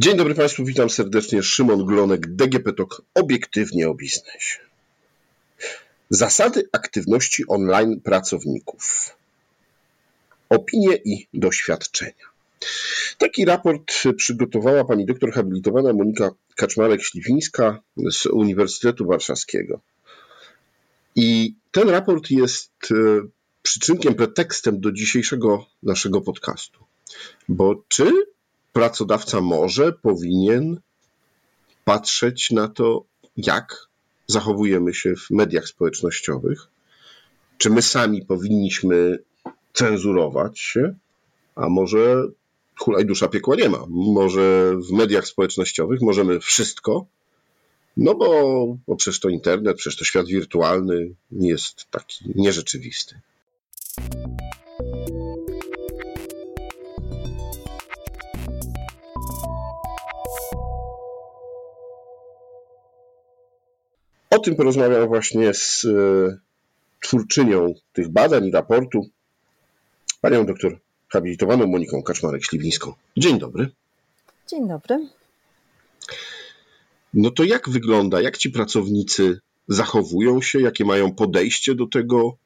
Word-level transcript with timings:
Dzień 0.00 0.16
dobry 0.16 0.34
Państwu, 0.34 0.64
witam 0.64 0.90
serdecznie. 0.90 1.42
Szymon 1.42 1.84
Glonek, 1.84 2.26
DGP 2.26 2.72
TOK, 2.72 3.02
obiektywnie 3.14 3.88
o 3.88 3.94
biznesie. 3.94 4.58
Zasady 6.10 6.68
aktywności 6.72 7.44
online 7.48 8.00
pracowników. 8.00 9.16
Opinie 10.48 10.96
i 11.04 11.26
doświadczenia. 11.34 12.26
Taki 13.18 13.44
raport 13.44 13.92
przygotowała 14.16 14.84
pani 14.84 15.06
doktor 15.06 15.32
habilitowana 15.32 15.92
Monika 15.92 16.30
Kaczmarek-Śliwińska 16.56 17.76
z 18.10 18.26
Uniwersytetu 18.26 19.06
Warszawskiego. 19.06 19.80
I 21.16 21.54
ten 21.70 21.88
raport 21.88 22.30
jest 22.30 22.72
e, 22.90 22.94
przyczynkiem, 23.62 24.14
pretekstem 24.14 24.80
do 24.80 24.92
dzisiejszego 24.92 25.66
naszego 25.82 26.20
podcastu. 26.20 26.84
Bo 27.48 27.82
czy 27.88 28.29
pracodawca 28.72 29.40
może, 29.40 29.92
powinien 29.92 30.80
patrzeć 31.84 32.50
na 32.50 32.68
to, 32.68 33.04
jak 33.36 33.88
zachowujemy 34.26 34.94
się 34.94 35.14
w 35.16 35.30
mediach 35.30 35.68
społecznościowych? 35.68 36.66
Czy 37.58 37.70
my 37.70 37.82
sami 37.82 38.22
powinniśmy 38.22 39.18
cenzurować 39.72 40.60
się? 40.60 40.94
A 41.54 41.68
może 41.68 42.24
hulaj 42.78 43.06
dusza 43.06 43.28
piekła 43.28 43.56
nie 43.56 43.68
ma? 43.68 43.84
Może 43.88 44.74
w 44.88 44.92
mediach 44.92 45.26
społecznościowych 45.26 46.00
możemy 46.00 46.40
wszystko? 46.40 47.06
No 47.96 48.14
bo, 48.14 48.76
bo 48.86 48.96
przecież 48.96 49.20
to 49.20 49.28
internet, 49.28 49.76
przecież 49.76 49.98
to 49.98 50.04
świat 50.04 50.26
wirtualny 50.26 51.14
jest 51.32 51.86
taki 51.90 52.24
nierzeczywisty. 52.34 53.20
Tym 64.40 64.56
porozmawiam 64.56 65.08
właśnie 65.08 65.54
z 65.54 65.84
e, 65.84 66.38
twórczynią 67.00 67.74
tych 67.92 68.08
badań 68.08 68.46
i 68.46 68.50
raportu, 68.50 69.08
panią 70.20 70.46
doktor 70.46 70.78
habilitowaną 71.08 71.66
Moniką 71.66 72.02
Kaczmarek-Śliwińską. 72.02 72.92
Dzień 73.16 73.38
dobry. 73.38 73.70
Dzień 74.48 74.68
dobry. 74.68 75.08
No 77.14 77.30
to 77.30 77.44
jak 77.44 77.68
wygląda, 77.68 78.20
jak 78.20 78.38
ci 78.38 78.50
pracownicy 78.50 79.40
zachowują 79.68 80.42
się, 80.42 80.60
jakie 80.60 80.84
mają 80.84 81.14
podejście 81.14 81.74
do 81.74 81.86
tego, 81.86 82.36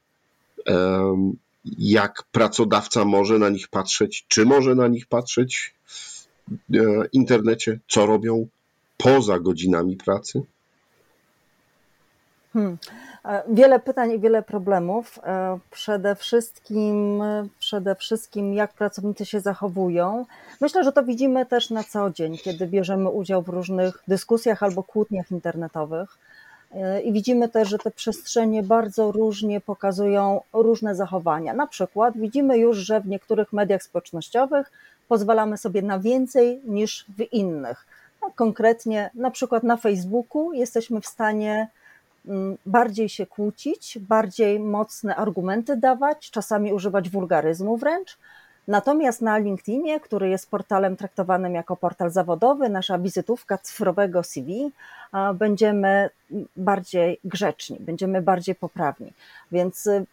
jak 1.79 2.23
pracodawca 2.33 3.05
może 3.05 3.39
na 3.39 3.49
nich 3.49 3.69
patrzeć, 3.69 4.25
czy 4.29 4.45
może 4.45 4.75
na 4.75 4.89
nich 4.89 5.07
patrzeć 5.07 5.75
w 5.89 6.27
e, 6.75 7.09
internecie, 7.13 7.81
co 7.89 8.07
robią 8.07 8.47
poza 8.97 9.39
godzinami 9.39 9.97
pracy? 9.97 10.43
Hmm. 12.55 12.79
E, 13.25 13.43
wiele 13.49 13.81
pytań 13.81 14.13
i 14.13 14.19
wiele 14.19 14.43
problemów. 14.43 15.19
E, 15.23 15.59
przede 15.71 16.15
wszystkim, 16.15 17.23
przede 17.59 17.95
wszystkim, 17.95 18.55
jak 18.55 18.73
pracownicy 18.73 19.27
się 19.27 19.41
zachowują. 19.41 20.27
Myślę, 20.61 20.85
że 20.85 20.93
to 20.93 21.03
widzimy 21.03 21.47
też 21.47 21.71
na 21.71 21.85
co 21.85 22.11
dzień, 22.11 22.39
kiedy 22.39 22.67
bierzemy 22.67 23.11
udział 23.11 23.43
w 23.43 23.49
różnych 23.49 24.03
dyskusjach 24.09 24.63
albo 24.63 24.83
kłótniach 24.83 25.31
internetowych. 25.31 26.19
E, 26.75 27.01
I 27.01 27.13
widzimy 27.13 27.49
też, 27.49 27.69
że 27.69 27.79
te 27.79 27.91
przestrzenie 27.91 28.63
bardzo 28.63 29.13
różnie 29.13 29.61
pokazują 29.61 30.41
różne 30.53 30.95
zachowania. 30.95 31.55
Na 31.55 31.67
przykład 31.67 32.17
widzimy 32.17 32.59
już, 32.59 32.77
że 32.77 33.01
w 33.01 33.07
niektórych 33.07 33.53
mediach 33.53 33.83
społecznościowych 33.83 34.73
pozwalamy 35.09 35.59
sobie 35.59 35.83
na 35.83 35.99
więcej 35.99 36.61
niż 36.65 37.07
w 37.19 37.33
innych. 37.33 37.87
No, 38.23 38.31
konkretnie, 38.35 39.11
na 39.15 39.31
przykład 39.31 39.63
na 39.63 39.77
Facebooku 39.77 40.53
jesteśmy 40.53 41.01
w 41.01 41.07
stanie 41.07 41.69
bardziej 42.67 43.09
się 43.09 43.27
kłócić, 43.27 43.99
bardziej 43.99 44.61
mocne 44.61 45.17
argumenty 45.17 45.77
dawać, 45.77 46.31
czasami 46.31 46.73
używać 46.73 47.11
wulgaryzmu 47.11 47.77
wręcz. 47.77 48.19
Natomiast 48.69 49.23
na 49.23 49.39
LinkedInie, 49.39 50.01
który 50.01 50.29
jest 50.29 50.51
portalem 50.51 50.97
traktowanym 50.97 51.55
jako 51.55 51.77
portal 51.77 52.11
zawodowy, 52.11 52.69
nasza 52.69 52.99
wizytówka 52.99 53.59
cyfrowego 53.59 54.23
CV, 54.23 54.73
będziemy 55.35 56.11
bardziej 56.57 57.21
grzeczni, 57.25 57.77
będziemy 57.81 58.23
bardziej 58.23 58.55
poprawni. 58.55 59.13
Więc 59.53 59.87
y, 59.87 60.07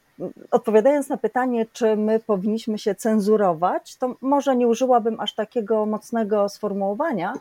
odpowiadając 0.51 1.09
na 1.09 1.17
pytanie, 1.17 1.65
czy 1.73 1.95
my 1.95 2.19
powinniśmy 2.19 2.77
się 2.77 2.95
cenzurować, 2.95 3.95
to 3.95 4.15
może 4.21 4.55
nie 4.55 4.67
użyłabym 4.67 5.19
aż 5.19 5.33
takiego 5.33 5.85
mocnego 5.85 6.49
sformułowania, 6.49 7.33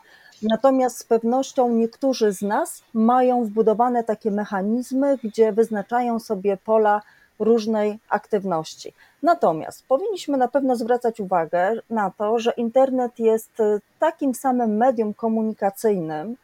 Natomiast 0.42 0.98
z 0.98 1.04
pewnością 1.04 1.68
niektórzy 1.68 2.32
z 2.32 2.42
nas 2.42 2.82
mają 2.94 3.44
wbudowane 3.44 4.04
takie 4.04 4.30
mechanizmy, 4.30 5.18
gdzie 5.24 5.52
wyznaczają 5.52 6.20
sobie 6.20 6.56
pola 6.56 7.02
różnej 7.38 7.98
aktywności. 8.08 8.94
Natomiast 9.22 9.86
powinniśmy 9.86 10.36
na 10.36 10.48
pewno 10.48 10.76
zwracać 10.76 11.20
uwagę 11.20 11.72
na 11.90 12.10
to, 12.10 12.38
że 12.38 12.50
internet 12.50 13.18
jest 13.18 13.50
takim 13.98 14.34
samym 14.34 14.76
medium 14.76 15.14
komunikacyjnym 15.14 16.36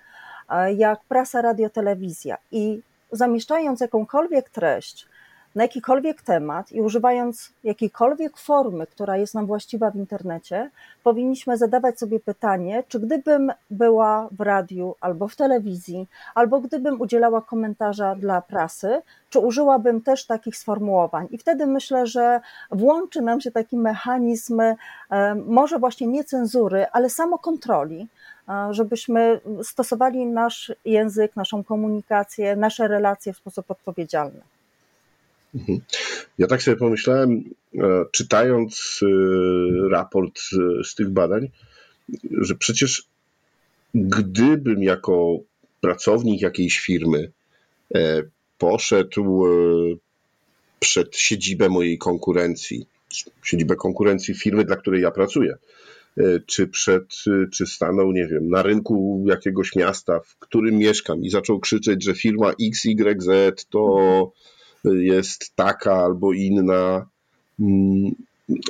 e, 0.50 0.72
jak 0.72 1.00
prasa, 1.08 1.42
radio, 1.42 1.70
telewizja 1.70 2.36
i 2.50 2.80
zamieszczając 3.12 3.80
jakąkolwiek 3.80 4.50
treść, 4.50 5.06
na 5.56 5.62
jakikolwiek 5.62 6.22
temat 6.22 6.72
i 6.72 6.80
używając 6.80 7.52
jakiejkolwiek 7.64 8.38
formy, 8.38 8.86
która 8.86 9.16
jest 9.16 9.34
nam 9.34 9.46
właściwa 9.46 9.90
w 9.90 9.96
internecie, 9.96 10.70
powinniśmy 11.02 11.56
zadawać 11.56 11.98
sobie 11.98 12.20
pytanie, 12.20 12.84
czy 12.88 13.00
gdybym 13.00 13.52
była 13.70 14.28
w 14.32 14.40
radiu 14.40 14.94
albo 15.00 15.28
w 15.28 15.36
telewizji, 15.36 16.06
albo 16.34 16.60
gdybym 16.60 17.00
udzielała 17.00 17.40
komentarza 17.40 18.14
dla 18.14 18.42
prasy, 18.42 19.02
czy 19.30 19.38
użyłabym 19.38 20.00
też 20.00 20.26
takich 20.26 20.56
sformułowań. 20.56 21.26
I 21.30 21.38
wtedy 21.38 21.66
myślę, 21.66 22.06
że 22.06 22.40
włączy 22.70 23.22
nam 23.22 23.40
się 23.40 23.50
taki 23.50 23.76
mechanizm, 23.76 24.60
e, 24.60 24.76
może 25.46 25.78
właśnie 25.78 26.06
nie 26.06 26.24
cenzury, 26.24 26.86
ale 26.92 27.10
samokontroli, 27.10 28.08
e, 28.48 28.74
żebyśmy 28.74 29.40
stosowali 29.62 30.26
nasz 30.26 30.72
język, 30.84 31.36
naszą 31.36 31.64
komunikację, 31.64 32.56
nasze 32.56 32.88
relacje 32.88 33.32
w 33.32 33.36
sposób 33.36 33.70
odpowiedzialny. 33.70 34.40
Mhm. 35.56 35.80
Ja 36.38 36.46
tak 36.46 36.62
sobie 36.62 36.76
pomyślałem, 36.76 37.44
e, 37.74 38.04
czytając 38.12 39.00
e, 39.02 39.06
raport 39.88 40.40
z 40.84 40.94
tych 40.94 41.10
badań, 41.10 41.50
że 42.30 42.54
przecież 42.54 43.06
gdybym 43.94 44.82
jako 44.82 45.38
pracownik 45.80 46.40
jakiejś 46.40 46.78
firmy 46.78 47.32
e, 47.94 48.22
poszedł 48.58 49.44
przed 50.80 51.16
siedzibę 51.16 51.68
mojej 51.68 51.98
konkurencji, 51.98 52.86
siedzibę 53.42 53.76
konkurencji 53.76 54.34
firmy, 54.34 54.64
dla 54.64 54.76
której 54.76 55.02
ja 55.02 55.10
pracuję, 55.10 55.56
czy 56.46 56.66
przed, 56.66 57.04
czy 57.52 57.66
stanął, 57.66 58.12
nie 58.12 58.26
wiem, 58.26 58.48
na 58.48 58.62
rynku 58.62 59.24
jakiegoś 59.28 59.76
miasta, 59.76 60.20
w 60.20 60.36
którym 60.38 60.78
mieszkam 60.78 61.22
i 61.22 61.30
zaczął 61.30 61.60
krzyczeć, 61.60 62.04
że 62.04 62.14
firma 62.14 62.52
XYZ 62.60 63.28
to 63.70 64.32
jest 64.94 65.52
taka 65.56 65.94
albo 65.94 66.32
inna, 66.32 67.06
mm, 67.60 68.14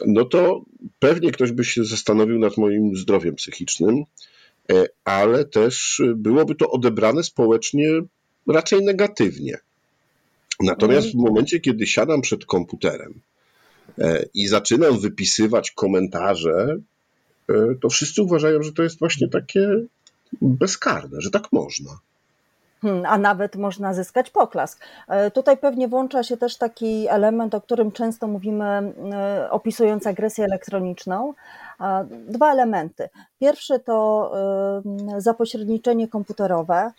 no 0.06 0.24
to 0.24 0.64
pewnie 0.98 1.30
ktoś 1.30 1.52
by 1.52 1.64
się 1.64 1.84
zastanowił 1.84 2.38
nad 2.38 2.56
moim 2.56 2.96
zdrowiem 2.96 3.34
psychicznym, 3.34 4.04
e, 4.72 4.86
ale 5.04 5.44
też 5.44 6.02
byłoby 6.16 6.54
to 6.54 6.70
odebrane 6.70 7.22
społecznie 7.22 7.86
raczej 8.46 8.84
negatywnie. 8.84 9.58
Natomiast 10.60 11.12
w 11.12 11.14
momencie, 11.14 11.60
kiedy 11.60 11.86
siadam 11.86 12.20
przed 12.20 12.44
komputerem 12.44 13.20
e, 13.98 14.24
i 14.34 14.46
zaczynam 14.46 14.98
wypisywać 15.00 15.70
komentarze, 15.70 16.76
e, 17.48 17.74
to 17.80 17.88
wszyscy 17.88 18.22
uważają, 18.22 18.62
że 18.62 18.72
to 18.72 18.82
jest 18.82 18.98
właśnie 18.98 19.28
takie 19.28 19.68
bezkarne, 20.42 21.20
że 21.20 21.30
tak 21.30 21.52
można. 21.52 21.98
Hmm, 22.86 23.06
a 23.06 23.18
nawet 23.18 23.56
można 23.56 23.94
zyskać 23.94 24.30
poklask. 24.30 24.84
E, 25.08 25.30
tutaj 25.30 25.56
pewnie 25.56 25.88
włącza 25.88 26.22
się 26.22 26.36
też 26.36 26.56
taki 26.56 27.08
element, 27.08 27.54
o 27.54 27.60
którym 27.60 27.92
często 27.92 28.26
mówimy, 28.26 28.64
e, 28.64 29.50
opisując 29.50 30.06
agresję 30.06 30.44
elektroniczną. 30.44 31.34
E, 31.80 32.06
dwa 32.28 32.52
elementy. 32.52 33.08
Pierwszy 33.40 33.78
to 33.78 34.32
zapośredniczenie 35.18 36.08
komputerowe, 36.08 36.92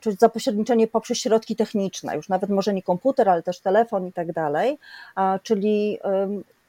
czyli 0.00 0.16
zapośredniczenie 0.20 0.86
poprzez 0.86 1.18
środki 1.18 1.56
techniczne, 1.56 2.16
już 2.16 2.28
nawet 2.28 2.50
może 2.50 2.74
nie 2.74 2.82
komputer, 2.82 3.28
ale 3.28 3.42
też 3.42 3.60
telefon 3.60 4.06
i 4.06 4.12
tak 4.12 4.32
dalej, 4.32 4.78
czyli 5.42 5.98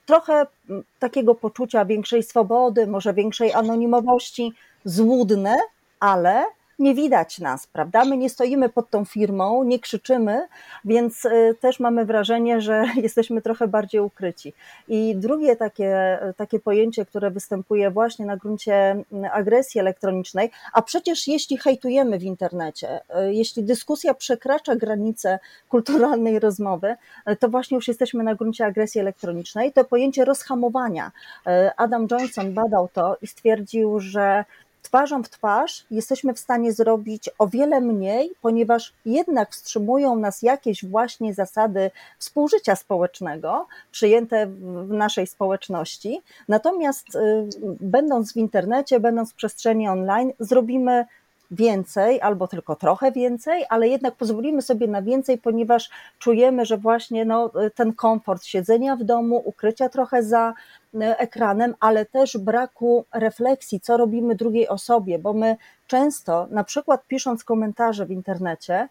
trochę 0.05 0.45
takiego 0.99 1.35
poczucia 1.35 1.85
większej 1.85 2.23
swobody, 2.23 2.87
może 2.87 3.13
większej 3.13 3.53
anonimowości, 3.53 4.53
złudne, 4.85 5.55
ale 5.99 6.45
nie 6.79 6.95
widać 6.95 7.39
nas, 7.39 7.67
prawda? 7.67 8.05
My 8.05 8.17
nie 8.17 8.29
stoimy 8.29 8.69
pod 8.69 8.89
tą 8.89 9.05
firmą, 9.05 9.63
nie 9.63 9.79
krzyczymy, 9.79 10.47
więc 10.85 11.25
y, 11.25 11.55
też 11.59 11.79
mamy 11.79 12.05
wrażenie, 12.05 12.61
że 12.61 12.85
jesteśmy 13.03 13.41
trochę 13.41 13.67
bardziej 13.67 14.01
ukryci. 14.01 14.53
I 14.87 15.15
drugie 15.15 15.55
takie, 15.55 16.19
takie 16.37 16.59
pojęcie, 16.59 17.05
które 17.05 17.31
występuje 17.31 17.91
właśnie 17.91 18.25
na 18.25 18.37
gruncie 18.37 18.73
mm, 18.73 19.31
agresji 19.33 19.79
elektronicznej, 19.79 20.51
a 20.73 20.81
przecież 20.81 21.27
jeśli 21.27 21.57
hejtujemy 21.57 22.19
w 22.19 22.23
internecie, 22.23 22.99
y, 22.99 23.33
jeśli 23.33 23.63
dyskusja 23.63 24.13
przekracza 24.13 24.75
granice 24.75 25.39
kulturalnej 25.69 26.39
rozmowy, 26.39 26.95
y, 27.29 27.35
to 27.35 27.49
właśnie 27.49 27.75
już 27.75 27.87
jesteśmy 27.87 28.23
na 28.23 28.35
gruncie 28.35 28.65
agresji 28.65 29.01
elektronicznej. 29.01 29.73
To 29.73 29.83
pojęcie 29.83 30.25
rozhamowania. 30.25 31.11
Adam 31.77 32.07
Johnson 32.11 32.53
badał 32.53 32.89
to 32.93 33.17
i 33.21 33.27
stwierdził, 33.27 33.99
że 33.99 34.45
twarzą 34.81 35.23
w 35.23 35.29
twarz 35.29 35.85
jesteśmy 35.91 36.33
w 36.33 36.39
stanie 36.39 36.73
zrobić 36.73 37.29
o 37.37 37.47
wiele 37.47 37.81
mniej, 37.81 38.31
ponieważ 38.41 38.93
jednak 39.05 39.51
wstrzymują 39.51 40.15
nas 40.15 40.41
jakieś 40.41 40.85
właśnie 40.85 41.33
zasady 41.33 41.91
współżycia 42.19 42.75
społecznego, 42.75 43.67
przyjęte 43.91 44.47
w 44.47 44.89
naszej 44.89 45.27
społeczności. 45.27 46.21
Natomiast 46.47 47.15
y, 47.15 47.19
będąc 47.81 48.33
w 48.33 48.37
internecie, 48.37 48.99
będąc 48.99 49.31
w 49.31 49.35
przestrzeni 49.35 49.87
online, 49.87 50.31
zrobimy 50.39 51.05
więcej 51.51 52.21
albo 52.21 52.47
tylko 52.47 52.75
trochę 52.75 53.11
więcej, 53.11 53.65
ale 53.69 53.87
jednak 53.87 54.15
pozwolimy 54.15 54.61
sobie 54.61 54.87
na 54.87 55.01
więcej, 55.01 55.37
ponieważ 55.37 55.89
czujemy, 56.19 56.65
że 56.65 56.77
właśnie 56.77 57.25
no, 57.25 57.51
ten 57.75 57.93
komfort 57.93 58.43
siedzenia 58.43 58.95
w 58.95 59.03
domu, 59.03 59.41
ukrycia 59.45 59.89
trochę 59.89 60.23
za 60.23 60.53
e, 61.01 61.19
ekranem, 61.19 61.75
ale 61.79 62.05
też 62.05 62.37
braku 62.37 63.05
refleksji, 63.13 63.79
co 63.79 63.97
robimy 63.97 64.35
drugiej 64.35 64.67
osobie, 64.67 65.19
bo 65.19 65.33
my 65.33 65.57
często, 65.87 66.47
na 66.51 66.63
przykład 66.63 67.07
pisząc 67.07 67.43
komentarze 67.43 68.05
w 68.05 68.11
internecie, 68.11 68.89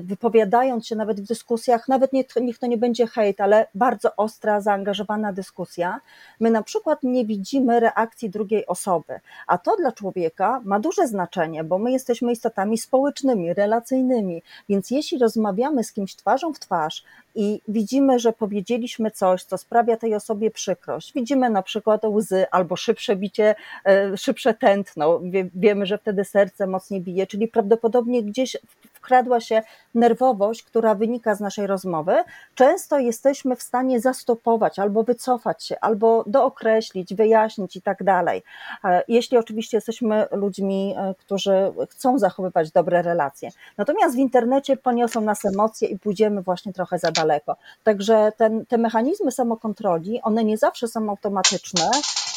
wypowiadając 0.00 0.86
się 0.86 0.96
nawet 0.96 1.20
w 1.20 1.26
dyskusjach, 1.26 1.88
nawet 1.88 2.12
nie, 2.12 2.24
niech 2.40 2.58
to 2.58 2.66
nie 2.66 2.76
będzie 2.76 3.06
hejt, 3.06 3.40
ale 3.40 3.66
bardzo 3.74 4.16
ostra, 4.16 4.60
zaangażowana 4.60 5.32
dyskusja, 5.32 6.00
my 6.40 6.50
na 6.50 6.62
przykład 6.62 7.02
nie 7.02 7.24
widzimy 7.24 7.80
reakcji 7.80 8.30
drugiej 8.30 8.66
osoby, 8.66 9.20
a 9.46 9.58
to 9.58 9.76
dla 9.76 9.92
człowieka 9.92 10.60
ma 10.64 10.80
duże 10.80 11.06
znaczenie, 11.06 11.64
bo 11.64 11.78
my 11.78 11.92
jesteśmy 11.92 12.32
istotami 12.32 12.78
społecznymi, 12.78 13.54
relacyjnymi, 13.54 14.42
więc 14.68 14.90
jeśli 14.90 15.18
rozmawiamy 15.18 15.84
z 15.84 15.92
kimś 15.92 16.16
twarzą 16.16 16.52
w 16.52 16.58
twarz 16.58 17.04
i 17.34 17.60
widzimy, 17.68 18.18
że 18.18 18.32
powiedzieliśmy 18.32 19.10
coś, 19.10 19.44
co 19.44 19.58
sprawia 19.58 19.96
tej 19.96 20.14
osobie 20.14 20.50
przykrość, 20.50 21.12
widzimy 21.14 21.50
na 21.50 21.62
przykład 21.62 22.04
łzy 22.04 22.46
albo 22.50 22.76
szybsze 22.76 23.16
bicie, 23.16 23.54
e, 23.86 24.16
szybsze 24.16 24.54
tętno, 24.54 25.20
wiemy, 25.54 25.86
że 25.86 25.98
wtedy 25.98 26.24
serce 26.24 26.66
mocniej 26.66 27.00
bije, 27.00 27.26
czyli 27.26 27.48
prawdopodobnie 27.48 28.22
gdzieś 28.22 28.56
wkradła 28.98 29.40
się 29.40 29.62
nerwowość, 29.94 30.62
która 30.62 30.94
wynika 30.94 31.34
z 31.34 31.40
naszej 31.40 31.66
rozmowy, 31.66 32.16
często 32.54 32.98
jesteśmy 32.98 33.56
w 33.56 33.62
stanie 33.62 34.00
zastopować 34.00 34.78
albo 34.78 35.02
wycofać 35.02 35.64
się, 35.64 35.80
albo 35.80 36.24
dookreślić, 36.26 37.14
wyjaśnić 37.14 37.76
i 37.76 37.82
tak 37.82 38.04
dalej. 38.04 38.42
E, 38.84 39.02
jeśli 39.08 39.38
oczywiście 39.38 39.76
jesteśmy 39.76 40.26
ludźmi, 40.32 40.94
e, 40.96 41.14
którzy 41.18 41.72
chcą 41.90 42.18
zachowywać 42.18 42.70
dobre 42.70 43.02
relacje. 43.02 43.50
Natomiast 43.76 44.14
w 44.14 44.18
internecie 44.18 44.76
poniosą 44.76 45.20
nas 45.20 45.44
emocje 45.44 45.88
i 45.88 45.98
pójdziemy 45.98 46.42
właśnie 46.42 46.72
trochę 46.72 46.98
za 46.98 47.10
daleko. 47.10 47.56
Także 47.84 48.32
ten, 48.36 48.66
te 48.66 48.78
mechanizmy 48.78 49.32
samokontroli, 49.32 50.22
one 50.22 50.44
nie 50.44 50.58
zawsze 50.58 50.88
są 50.88 51.10
automatyczne, 51.10 51.90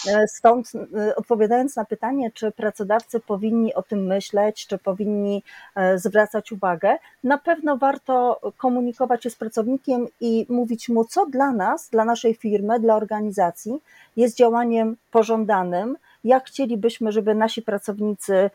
E, 0.07 0.27
stąd 0.27 0.71
odpowiadając 1.15 1.75
na 1.75 1.85
pytanie, 1.85 2.31
czy 2.33 2.51
pracodawcy 2.51 3.19
powinni 3.19 3.73
o 3.73 3.83
tym 3.83 4.05
myśleć, 4.05 4.67
czy 4.67 4.77
powinni 4.77 5.43
e, 5.75 5.99
uwagę, 6.51 6.97
na 7.23 7.37
pewno 7.37 7.77
warto 7.77 8.39
komunikować 8.57 9.23
się 9.23 9.29
z 9.29 9.35
pracownikiem 9.35 10.07
i 10.21 10.45
mówić 10.49 10.89
mu, 10.89 11.05
co 11.05 11.25
dla 11.25 11.51
nas, 11.51 11.89
dla 11.89 12.05
naszej 12.05 12.33
firmy, 12.33 12.79
dla 12.79 12.95
organizacji 12.95 13.81
jest 14.17 14.37
działaniem 14.37 14.97
pożądanym, 15.11 15.97
jak 16.23 16.45
chcielibyśmy, 16.45 17.11
żeby 17.11 17.35
nasi 17.35 17.61
pracownicy 17.61 18.49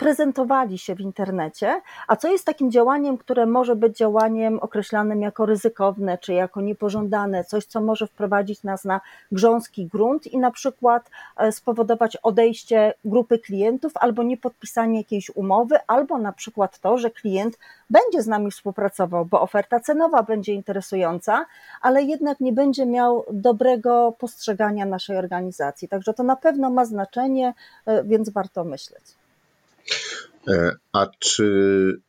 prezentowali 0.00 0.78
się 0.78 0.94
w 0.94 1.00
internecie, 1.00 1.80
a 2.08 2.16
co 2.16 2.28
jest 2.28 2.46
takim 2.46 2.70
działaniem, 2.70 3.18
które 3.18 3.46
może 3.46 3.76
być 3.76 3.96
działaniem 3.96 4.58
określanym 4.58 5.22
jako 5.22 5.46
ryzykowne 5.46 6.18
czy 6.18 6.32
jako 6.32 6.60
niepożądane, 6.60 7.44
coś, 7.44 7.64
co 7.64 7.80
może 7.80 8.06
wprowadzić 8.06 8.62
nas 8.62 8.84
na 8.84 9.00
grząski 9.32 9.86
grunt 9.86 10.26
i 10.26 10.38
na 10.38 10.50
przykład 10.50 11.10
e, 11.36 11.52
spowodować 11.52 12.16
odejście 12.16 12.94
grupy 13.04 13.38
klientów 13.38 13.92
albo 13.94 14.22
niepodpisanie 14.22 14.98
jakiejś 14.98 15.30
umowy, 15.30 15.76
albo 15.86 16.18
na 16.18 16.32
przykład 16.32 16.78
to, 16.78 16.98
że 16.98 17.10
klient 17.10 17.58
będzie 17.90 18.22
z 18.22 18.26
nami 18.26 18.50
współpracował, 18.50 19.24
bo 19.24 19.40
oferta 19.40 19.80
cenowa 19.80 20.22
będzie 20.22 20.52
interesująca, 20.54 21.46
ale 21.82 22.02
jednak 22.02 22.40
nie 22.40 22.52
będzie 22.52 22.86
miał 22.86 23.24
dobrego 23.32 24.14
postrzegania 24.18 24.86
naszej 24.86 25.16
organizacji. 25.16 25.88
Także 25.88 26.14
to 26.14 26.22
na 26.22 26.36
pewno 26.36 26.70
ma 26.70 26.84
znaczenie, 26.84 27.54
e, 27.86 28.04
więc 28.04 28.30
warto 28.30 28.64
myśleć. 28.64 29.19
E, 30.48 30.76
a 30.92 31.06
czy 31.18 32.00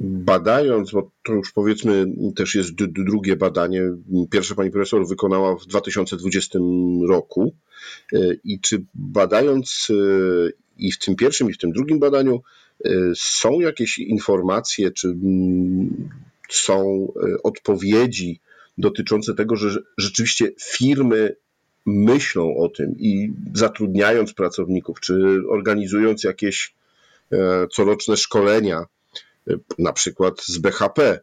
badając, 0.00 0.92
bo 0.92 1.10
to 1.24 1.32
już 1.32 1.52
powiedzmy 1.52 2.06
też 2.36 2.54
jest 2.54 2.74
drugie 2.74 3.36
badanie, 3.36 3.82
pierwsze 4.30 4.54
pani 4.54 4.70
profesor 4.70 5.08
wykonała 5.08 5.56
w 5.56 5.66
2020 5.66 6.58
roku 7.08 7.54
e, 8.12 8.18
i 8.44 8.60
czy 8.60 8.84
badając 8.94 9.88
e, 9.90 9.94
i 10.78 10.92
w 10.92 10.98
tym 10.98 11.16
pierwszym 11.16 11.50
i 11.50 11.52
w 11.52 11.58
tym 11.58 11.72
drugim 11.72 11.98
badaniu 11.98 12.42
są 13.14 13.60
jakieś 13.60 13.98
informacje, 13.98 14.90
czy 14.90 15.16
są 16.48 17.12
odpowiedzi 17.42 18.40
dotyczące 18.78 19.34
tego, 19.34 19.56
że 19.56 19.78
rzeczywiście 19.98 20.52
firmy 20.62 21.36
myślą 21.86 22.56
o 22.56 22.68
tym 22.68 22.94
i 22.98 23.32
zatrudniając 23.54 24.32
pracowników, 24.32 25.00
czy 25.00 25.38
organizując 25.48 26.24
jakieś 26.24 26.75
coroczne 27.72 28.16
szkolenia, 28.16 28.86
e, 29.48 29.54
na 29.78 29.92
przykład 29.92 30.42
z 30.42 30.58
BHP. 30.58 31.20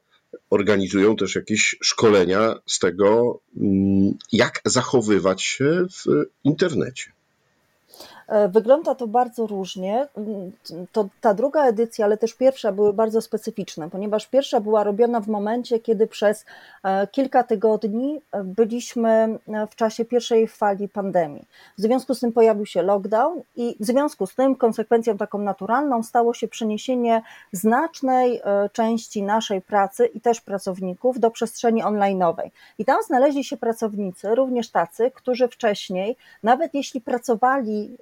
Organizują 0.49 1.15
też 1.15 1.35
jakieś 1.35 1.75
szkolenia 1.81 2.55
z 2.65 2.79
tego, 2.79 3.39
mm, 3.57 4.13
jak 4.31 4.61
zachowywać 4.65 5.43
się 5.43 5.85
w 5.89 6.25
internecie. 6.43 7.11
E, 8.27 8.49
wygląda 8.49 8.95
to 8.95 9.07
bardzo 9.07 9.47
różnie. 9.47 10.07
Mm, 10.17 10.51
to, 10.91 11.09
ta 11.21 11.33
druga 11.33 11.65
edycja, 11.65 12.05
ale 12.05 12.17
też 12.17 12.33
pierwsza 12.33 12.71
były 12.71 12.93
bardzo 12.93 13.21
specyficzne, 13.21 13.89
ponieważ 13.89 14.27
pierwsza 14.27 14.59
była 14.59 14.83
robiona 14.83 15.19
w 15.19 15.27
momencie, 15.27 15.79
kiedy 15.79 16.07
przez 16.07 16.45
e, 16.83 17.07
kilka 17.07 17.43
tygodni 17.43 18.21
e, 18.31 18.43
byliśmy 18.43 19.39
w 19.71 19.75
czasie 19.75 20.05
pierwszej 20.05 20.47
fali 20.47 20.89
pandemii. 20.89 21.47
W 21.77 21.81
związku 21.81 22.15
z 22.15 22.19
tym 22.19 22.31
pojawił 22.31 22.65
się 22.65 22.81
lockdown 22.81 23.41
i 23.55 23.75
w 23.79 23.85
związku 23.85 24.25
z 24.25 24.35
tym 24.35 24.55
konsekwencją 24.55 25.17
taką 25.17 25.37
naturalną 25.37 26.03
stało 26.03 26.33
się 26.33 26.47
przeniesienie 26.47 27.21
znacznej 27.51 28.41
części 28.71 29.23
naszej 29.23 29.61
pracy 29.61 30.05
i 30.05 30.21
też 30.21 30.41
pracowników 30.41 31.19
do 31.19 31.31
przestrzeni 31.31 31.83
onlineowej. 31.83 32.51
I 32.79 32.85
tam 32.85 33.03
znaleźli 33.03 33.43
się 33.43 33.57
pracownicy, 33.57 34.35
również 34.35 34.69
tacy, 34.69 35.11
którzy 35.11 35.47
wcześniej, 35.47 36.17
nawet 36.43 36.73
jeśli 36.73 37.01
pracowali 37.01 37.97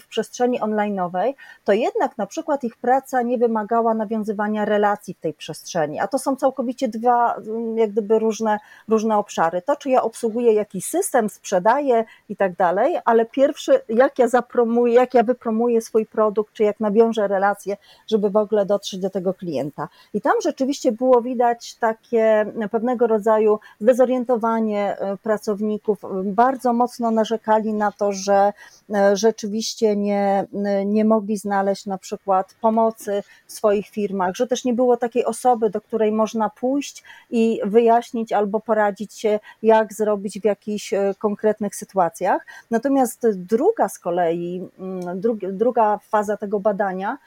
w 0.00 0.06
przestrzeni 0.06 0.60
onlineowej, 0.60 1.36
to 1.64 1.72
jednak 1.72 2.18
na 2.18 2.26
przykład 2.26 2.64
ich 2.64 2.76
praca 2.76 3.22
nie 3.22 3.38
wymagała 3.38 3.94
nawiązywania 3.94 4.64
relacji 4.64 5.14
w 5.14 5.20
tej 5.20 5.34
przestrzeni, 5.34 6.00
a 6.00 6.08
to 6.08 6.18
są 6.18 6.36
całkowicie 6.36 6.88
dwa 6.88 7.36
jak 7.74 7.90
gdyby 7.90 8.18
różne, 8.18 8.58
różne 8.88 9.18
obszary. 9.18 9.62
To, 9.62 9.76
czy 9.76 9.90
ja 9.90 10.02
obsługuję 10.02 10.52
jakiś 10.52 10.84
system, 10.84 11.28
sprzedaję 11.28 12.04
i 12.28 12.36
tak 12.36 12.56
dalej, 12.56 12.98
ale 13.04 13.26
pierwszy, 13.26 13.80
jak 13.88 14.18
ja 14.18 14.28
zapromuję, 14.28 14.94
jak 14.94 15.14
ja 15.14 15.22
wypromuję 15.22 15.80
swój 15.80 16.06
produkt, 16.06 16.52
czy 16.52 16.62
jak 16.62 16.80
nawiążę 16.80 17.28
relacje, 17.28 17.76
żeby 18.06 18.30
w 18.30 18.36
ogóle 18.36 18.66
dotrzeć 18.66 19.00
do 19.00 19.10
tego 19.10 19.34
klienta. 19.34 19.88
I 20.14 20.20
tam 20.20 20.32
rzeczywiście 20.42 20.92
było 20.92 21.22
widać 21.22 21.74
takie 21.74 22.52
pewnego 22.70 23.06
rodzaju 23.06 23.58
zdezorientowanie 23.80 24.98
e, 24.98 25.16
pracowników, 25.16 25.98
bardzo 26.24 26.72
mocno 26.72 27.10
narzekali 27.10 27.74
na 27.74 27.92
to, 27.92 28.12
że 28.12 28.52
e, 28.94 29.16
rzeczywiście 29.16 29.51
rzeczywiście 29.52 29.96
nie, 29.96 30.46
nie 30.86 31.04
mogli 31.04 31.36
znaleźć 31.36 31.86
na 31.86 31.98
przykład 31.98 32.54
pomocy 32.60 33.22
w 33.46 33.52
swoich 33.52 33.88
firmach, 33.88 34.34
że 34.34 34.46
też 34.46 34.64
nie 34.64 34.74
było 34.74 34.96
takiej 34.96 35.24
osoby, 35.24 35.70
do 35.70 35.80
której 35.80 36.12
można 36.12 36.50
pójść 36.50 37.02
i 37.30 37.60
wyjaśnić 37.64 38.32
albo 38.32 38.60
poradzić 38.60 39.14
się, 39.14 39.40
jak 39.62 39.92
zrobić 39.92 40.40
w 40.40 40.44
jakichś 40.44 40.92
e, 40.92 41.14
konkretnych 41.18 41.76
sytuacjach. 41.76 42.46
Natomiast 42.70 43.26
druga 43.34 43.88
z 43.88 43.98
kolei, 43.98 44.68
mm, 44.78 45.20
druga 45.52 45.98
faza 45.98 46.36
tego 46.36 46.60
badania, 46.60 47.18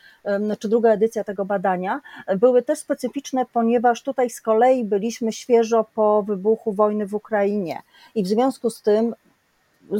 czy 0.60 0.70
druga 0.70 0.89
edycja 0.89 1.24
tego 1.24 1.46
badania, 1.46 2.01
były 2.38 2.62
też 2.62 2.79
specyficzne, 2.79 3.46
ponieważ 3.53 4.03
tutaj 4.03 4.29
z 4.29 4.41
kolei 4.41 4.84
byliśmy 4.84 5.32
świeżo 5.32 5.86
po 5.96 6.24
wybuchu 6.24 6.74
wojny 6.74 7.08
w 7.08 7.13
Ukrainie 7.13 7.82
i 8.15 8.24
w 8.24 8.27
związku 8.27 8.70
z 8.70 8.82
tym 8.82 9.15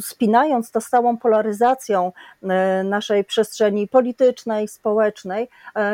spinając 0.02 0.72
to 0.72 0.82
stałą 0.82 1.18
polaryzacją 1.18 2.12
naszej 2.84 3.24
przestrzeni 3.24 3.88
politycznej, 3.88 4.68
społecznej, 4.68 5.50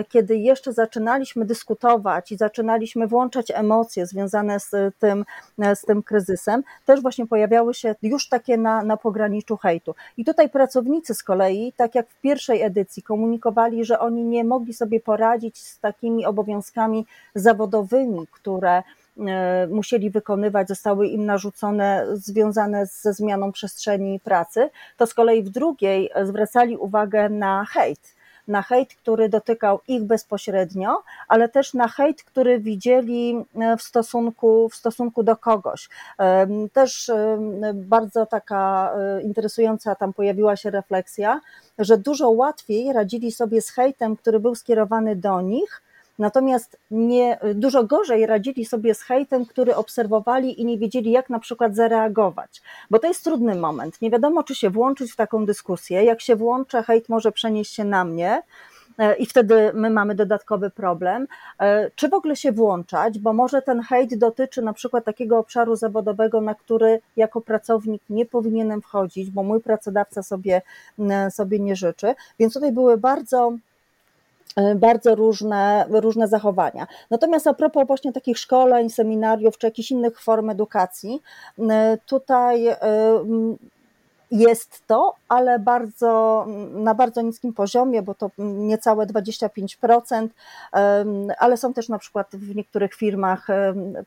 kiedy 0.09 0.37
jeszcze 0.37 0.73
zaczynaliśmy 0.73 1.45
dyskutować 1.45 2.31
i 2.31 2.37
zaczynaliśmy 2.37 3.07
włączać 3.07 3.51
emocje 3.51 4.05
związane 4.05 4.59
z 4.59 4.71
tym, 4.99 5.25
z 5.75 5.81
tym 5.81 6.03
kryzysem, 6.03 6.63
też 6.85 7.01
właśnie 7.01 7.27
pojawiały 7.27 7.73
się 7.73 7.95
już 8.01 8.29
takie 8.29 8.57
na, 8.57 8.83
na 8.83 8.97
pograniczu 8.97 9.57
hejtu. 9.57 9.95
I 10.17 10.25
tutaj 10.25 10.49
pracownicy 10.49 11.13
z 11.13 11.23
kolei, 11.23 11.73
tak 11.77 11.95
jak 11.95 12.09
w 12.09 12.21
pierwszej 12.21 12.61
edycji, 12.61 13.03
komunikowali, 13.03 13.85
że 13.85 13.99
oni 13.99 14.23
nie 14.23 14.43
mogli 14.43 14.73
sobie 14.73 14.99
poradzić 14.99 15.57
z 15.57 15.79
takimi 15.79 16.25
obowiązkami 16.25 17.05
zawodowymi, 17.35 18.27
które 18.31 18.77
e, 18.77 18.83
musieli 19.69 20.09
wykonywać, 20.09 20.67
zostały 20.67 21.07
im 21.07 21.25
narzucone, 21.25 22.05
związane 22.13 22.85
ze 22.85 23.13
zmianą 23.13 23.51
przestrzeni 23.51 24.19
pracy, 24.19 24.69
to 24.97 25.07
z 25.07 25.13
kolei 25.13 25.43
w 25.43 25.49
drugiej 25.49 26.09
zwracali 26.23 26.77
uwagę 26.77 27.29
na 27.29 27.65
hejt 27.65 28.21
na 28.47 28.61
hejt, 28.61 28.95
który 28.95 29.29
dotykał 29.29 29.79
ich 29.87 30.03
bezpośrednio, 30.03 31.03
ale 31.27 31.49
też 31.49 31.73
na 31.73 31.87
hejt, 31.87 32.23
który 32.23 32.59
widzieli 32.59 33.45
e, 33.55 33.77
w 33.77 33.81
stosunku, 33.81 34.69
w 34.69 34.75
stosunku 34.75 35.23
do 35.23 35.35
kogoś. 35.37 35.89
Też 36.73 37.11
bardzo 37.73 38.25
taka 38.25 38.93
e, 38.95 39.21
interesująca 39.21 39.95
tam 39.95 40.13
pojawiła 40.13 40.55
się 40.55 40.69
refleksja, 40.69 41.41
że 41.79 41.97
dużo 41.97 42.29
łatwiej 42.29 42.93
radzili 42.93 43.31
sobie 43.31 43.61
z 43.61 43.69
hejtem, 43.69 44.15
który 44.15 44.39
był 44.39 44.55
skierowany 44.55 45.15
do 45.15 45.41
nich, 45.41 45.81
Natomiast 46.21 46.77
nie, 46.91 47.39
dużo 47.55 47.83
gorzej 47.83 48.25
radzili 48.25 48.65
sobie 48.65 48.95
z 48.95 49.01
hejtem, 49.01 49.45
który 49.45 49.75
obserwowali 49.75 50.61
i 50.61 50.65
nie 50.65 50.77
wiedzieli, 50.77 51.11
jak 51.11 51.29
na 51.29 51.39
przykład 51.39 51.75
zareagować. 51.75 52.61
Bo 52.89 52.99
to 52.99 53.07
jest 53.07 53.23
trudny 53.23 53.55
moment. 53.55 54.01
Nie 54.01 54.09
wiadomo, 54.09 54.43
czy 54.43 54.55
się 54.55 54.69
włączyć 54.69 55.11
w 55.11 55.15
taką 55.15 55.45
dyskusję. 55.45 56.03
Jak 56.03 56.21
się 56.21 56.35
włączę, 56.35 56.83
hejt 56.83 57.09
może 57.09 57.31
przenieść 57.31 57.73
się 57.73 57.83
na 57.83 58.05
mnie 58.05 58.43
e, 58.97 59.15
i 59.15 59.25
wtedy 59.25 59.71
my 59.73 59.89
mamy 59.89 60.15
dodatkowy 60.15 60.69
problem. 60.69 61.27
E, 61.59 61.91
czy 61.95 62.09
w 62.09 62.13
ogóle 62.13 62.35
się 62.35 62.51
włączać, 62.51 63.19
bo 63.19 63.33
może 63.33 63.61
ten 63.61 63.81
hejt 63.81 64.17
dotyczy 64.17 64.61
na 64.61 64.73
przykład 64.73 65.05
takiego 65.05 65.37
obszaru 65.37 65.75
zawodowego, 65.75 66.41
na 66.41 66.55
który 66.55 66.99
jako 67.17 67.41
pracownik 67.41 68.01
nie 68.09 68.25
powinienem 68.25 68.81
wchodzić, 68.81 69.29
bo 69.29 69.43
mój 69.43 69.61
pracodawca 69.61 70.23
sobie, 70.23 70.61
sobie 71.29 71.59
nie 71.59 71.75
życzy. 71.75 72.15
Więc 72.39 72.53
tutaj 72.53 72.71
były 72.71 72.97
bardzo 72.97 73.53
E, 73.53 73.70
bardzo 74.75 75.15
różne, 75.15 75.85
różne 75.89 76.27
zachowania. 76.27 76.87
Natomiast 77.09 77.47
a 77.47 77.53
propos 77.53 77.87
właśnie 77.87 78.13
takich 78.13 78.37
szkoleń, 78.39 78.89
seminariów 78.89 79.57
czy 79.57 79.67
jakichś 79.67 79.91
innych 79.91 80.21
form 80.21 80.49
edukacji, 80.49 81.21
e, 81.59 81.97
tutaj 82.05 82.67
e, 82.67 82.77
jest 84.31 84.87
to, 84.87 85.15
ale 85.29 85.59
bardzo, 85.59 86.45
na 86.73 86.95
bardzo 86.95 87.21
niskim 87.21 87.53
poziomie, 87.53 88.01
bo 88.01 88.13
to 88.13 88.31
niecałe 88.37 89.05
25%, 89.05 90.27
ale 91.39 91.57
są 91.57 91.73
też 91.73 91.89
na 91.89 91.99
przykład 91.99 92.27
w 92.33 92.55
niektórych 92.55 92.93
firmach, 92.93 93.47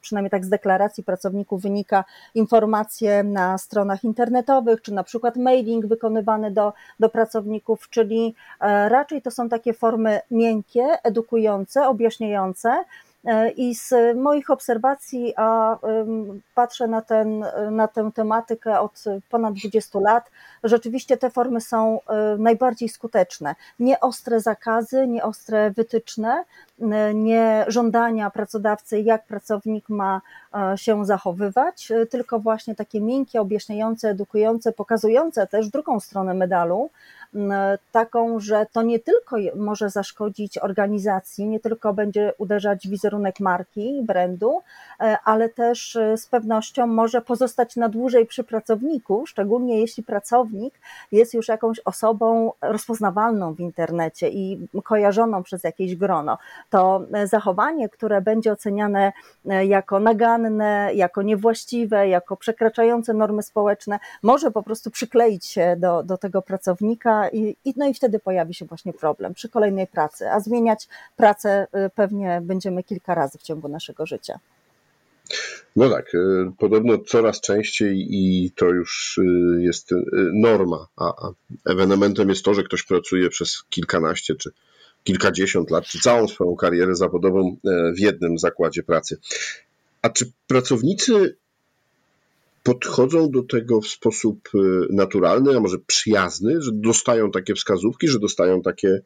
przynajmniej 0.01 0.31
tak 0.31 0.45
z 0.45 0.49
deklaracji 0.49 1.05
pracowników 1.05 1.63
wynika, 1.63 2.05
informacje 2.35 3.23
na 3.23 3.59
stronach 3.59 4.05
internetowych, 4.05 4.83
czy 4.83 4.95
na 4.95 5.05
przykład 5.05 5.37
mailing 5.37 5.87
wykonywany 5.87 6.51
do, 6.51 6.73
do 7.01 7.09
pracowników, 7.09 7.89
czyli 7.91 8.35
e, 8.61 8.89
raczej 8.89 9.23
to 9.23 9.31
są 9.31 9.49
takie 9.49 9.73
formy 9.73 10.21
miękkie, 10.31 10.87
edukujące, 11.03 11.89
objaśniające, 11.89 12.85
I 13.57 13.75
z 13.75 14.17
moich 14.17 14.51
obserwacji, 14.51 15.33
a 15.37 15.79
patrzę 16.55 16.89
na, 16.89 17.03
ten, 17.03 17.45
na 17.71 17.89
tę 17.89 18.11
tematykę 18.15 18.81
od 18.81 19.05
ponad 19.31 19.55
20 19.55 19.99
lat, 20.01 20.31
rzeczywiście 20.65 21.17
te 21.17 21.31
formy 21.31 21.61
są 21.61 22.01
e, 22.01 22.37
najbardziej 22.39 22.89
skuteczne. 22.89 23.55
Nie 23.79 24.01
ostre 24.01 24.41
zakazy, 24.41 25.07
nie 25.07 25.25
ostre 25.25 25.71
wytyczne, 25.71 26.45
e, 26.81 27.15
nie 27.15 27.65
żądania 27.69 28.31
pracodawcy, 28.31 29.01
jak 29.01 29.27
pracownik 29.27 29.89
ma 29.89 30.21
się 30.77 31.05
zachowywać, 31.05 31.93
tylko 32.11 32.39
właśnie 32.39 32.75
takie 32.75 33.01
miękkie, 33.01 33.41
objaśniające, 33.41 34.09
edukujące, 34.09 34.73
pokazujące 34.73 35.47
też 35.47 35.69
drugą 35.69 36.01
stronę 36.01 36.35
medalu, 36.35 36.91
taką, 37.93 38.41
że 38.41 38.67
to 38.73 38.83
nie 38.83 38.99
tylko 38.99 39.37
może 39.57 39.91
zaszkodzić 39.91 40.59
organizacji, 40.59 41.47
nie 41.47 41.61
tylko 41.61 41.95
będzie 41.95 42.33
uderzać 42.39 42.87
w 42.87 42.91
wizerunek 42.91 43.41
marki, 43.41 44.03
brandu, 44.03 44.61
e, 45.01 45.17
ale 45.25 45.49
też 45.49 45.97
e, 45.97 46.17
z 46.17 46.27
pewnością 46.27 46.87
może 46.87 47.21
pozostać 47.21 47.77
na 47.77 47.89
dłużej 47.89 48.27
przy 48.27 48.45
pracowniku, 48.45 49.27
szczególnie 49.27 49.81
jeśli 49.81 50.03
pracownik 50.03 50.75
jest 51.13 51.35
już 51.35 51.49
jakąś 51.49 51.81
osobą 51.85 52.53
rozpoznawalną 52.63 53.55
w 53.55 53.61
internecie 53.61 54.29
i 54.29 54.69
kojarzoną 54.85 55.43
przez 55.43 55.65
jakieś 55.65 55.97
grono. 55.97 56.39
To 56.71 57.07
e, 57.13 57.27
zachowanie, 57.27 57.89
które 57.89 58.21
będzie 58.21 58.53
oceniane 58.53 59.13
jako 59.67 60.01
naganne, 60.01 60.91
jako 60.95 61.23
niewłaściwe, 61.23 62.09
jako 62.09 62.37
przekraczające 62.37 63.15
normy 63.15 63.43
społeczne, 63.43 63.99
może 64.23 64.51
po 64.51 64.63
prostu 64.63 64.91
przykleić 64.91 65.47
się 65.47 65.77
do, 65.79 66.03
do 66.03 66.19
tego 66.19 66.43
pracownika 66.43 67.24
i, 67.29 67.57
no 67.77 67.89
i 67.89 67.95
wtedy 67.95 68.19
pojawi 68.19 68.55
się 68.55 68.65
właśnie 68.65 68.93
problem 68.93 69.35
przy 69.35 69.49
kolejnej 69.49 69.87
pracy, 69.87 70.31
a 70.31 70.41
zmieniać 70.41 70.89
pracę 71.17 71.67
y, 71.87 71.91
pewnie 71.95 72.41
będziemy 72.45 72.83
kilka 72.83 73.15
razy 73.15 73.39
w 73.39 73.43
ciągu 73.43 73.69
naszego 73.69 74.07
życia. 74.07 74.39
No 75.77 75.91
tak, 75.91 76.15
y, 76.15 76.19
podobno 76.59 76.99
coraz 76.99 77.41
częściej 77.41 78.07
i 78.11 78.51
to 78.57 78.67
już 78.67 79.19
y, 79.19 79.63
jest 79.63 79.91
norma, 80.33 80.87
a 80.97 81.13
ewenementem 81.67 82.29
jest 82.29 82.45
to, 82.45 82.55
że 82.55 82.63
ktoś 82.63 82.83
pracuje 82.83 83.29
przez 83.31 83.63
kilkanaście 83.71 84.35
czy 84.35 84.51
kilkadziesiąt 85.05 85.71
lat, 85.71 85.85
czy 85.85 86.01
całą 86.01 86.29
swoją 86.29 86.57
karierę 86.57 86.95
zawodową 86.95 87.57
w 87.95 87.99
jednym 87.99 88.39
zakładzie 88.39 88.83
pracy. 88.83 89.19
A 90.03 90.11
czy 90.11 90.33
pracownicy 90.47 91.37
podchodzą 92.65 93.31
do 93.31 93.43
tego 93.43 93.81
w 93.81 93.89
sposób 93.89 94.49
y, 94.55 94.59
naturalny, 94.91 95.57
a 95.57 95.61
może 95.61 95.79
przyjazny, 95.79 96.63
że 96.63 96.71
dostają 96.73 97.31
takie 97.31 97.55
wskazówki, 97.55 98.09
że 98.09 98.19
dostają 98.19 98.63
takie 98.63 99.03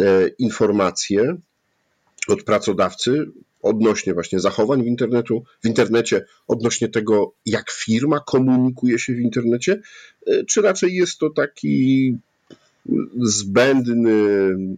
e, 0.00 0.28
informacje 0.28 1.36
od 2.28 2.42
pracodawcy 2.42 3.30
odnośnie 3.62 4.14
właśnie 4.14 4.40
zachowań 4.40 4.82
w, 4.82 4.86
internetu, 4.86 5.44
w 5.64 5.66
internecie, 5.66 6.24
odnośnie 6.48 6.88
tego, 6.88 7.32
jak 7.46 7.70
firma 7.70 8.20
komunikuje 8.20 8.98
się 8.98 9.14
w 9.14 9.20
internecie, 9.20 9.80
e, 10.26 10.44
czy 10.44 10.62
raczej 10.62 10.94
jest 10.94 11.18
to 11.18 11.30
taki 11.30 12.16
zbędny 13.22 14.26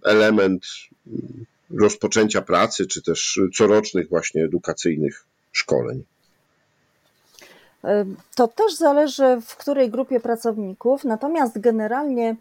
element 0.05 0.67
rozpoczęcia 1.71 2.43
pracy, 2.43 2.87
czy 2.87 3.03
też 3.03 3.41
corocznych 3.57 4.09
właśnie 4.09 4.45
edukacyjnych 4.45 5.25
szkoleń? 5.53 6.05
To 8.35 8.49
też 8.49 8.75
zależy 8.75 9.41
w 9.47 9.57
której 9.57 9.91
grupie 9.91 10.21
pracowników, 10.21 11.05
natomiast 11.05 11.61
generalnie 11.61 12.37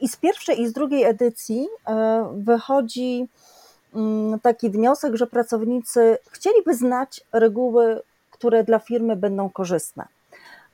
i 0.00 0.08
z 0.08 0.16
pierwszej, 0.16 0.60
i 0.60 0.68
z 0.68 0.72
drugiej 0.72 1.04
edycji 1.04 1.68
wychodzi 2.32 3.28
mm, 3.94 4.40
taki 4.40 4.70
wniosek, 4.70 5.16
że 5.16 5.26
pracownicy 5.26 6.18
chcieliby 6.30 6.74
znać 6.74 7.20
reguły, 7.32 8.02
które 8.30 8.64
dla 8.64 8.78
firmy 8.78 9.16
będą 9.16 9.50
korzystne. 9.50 10.06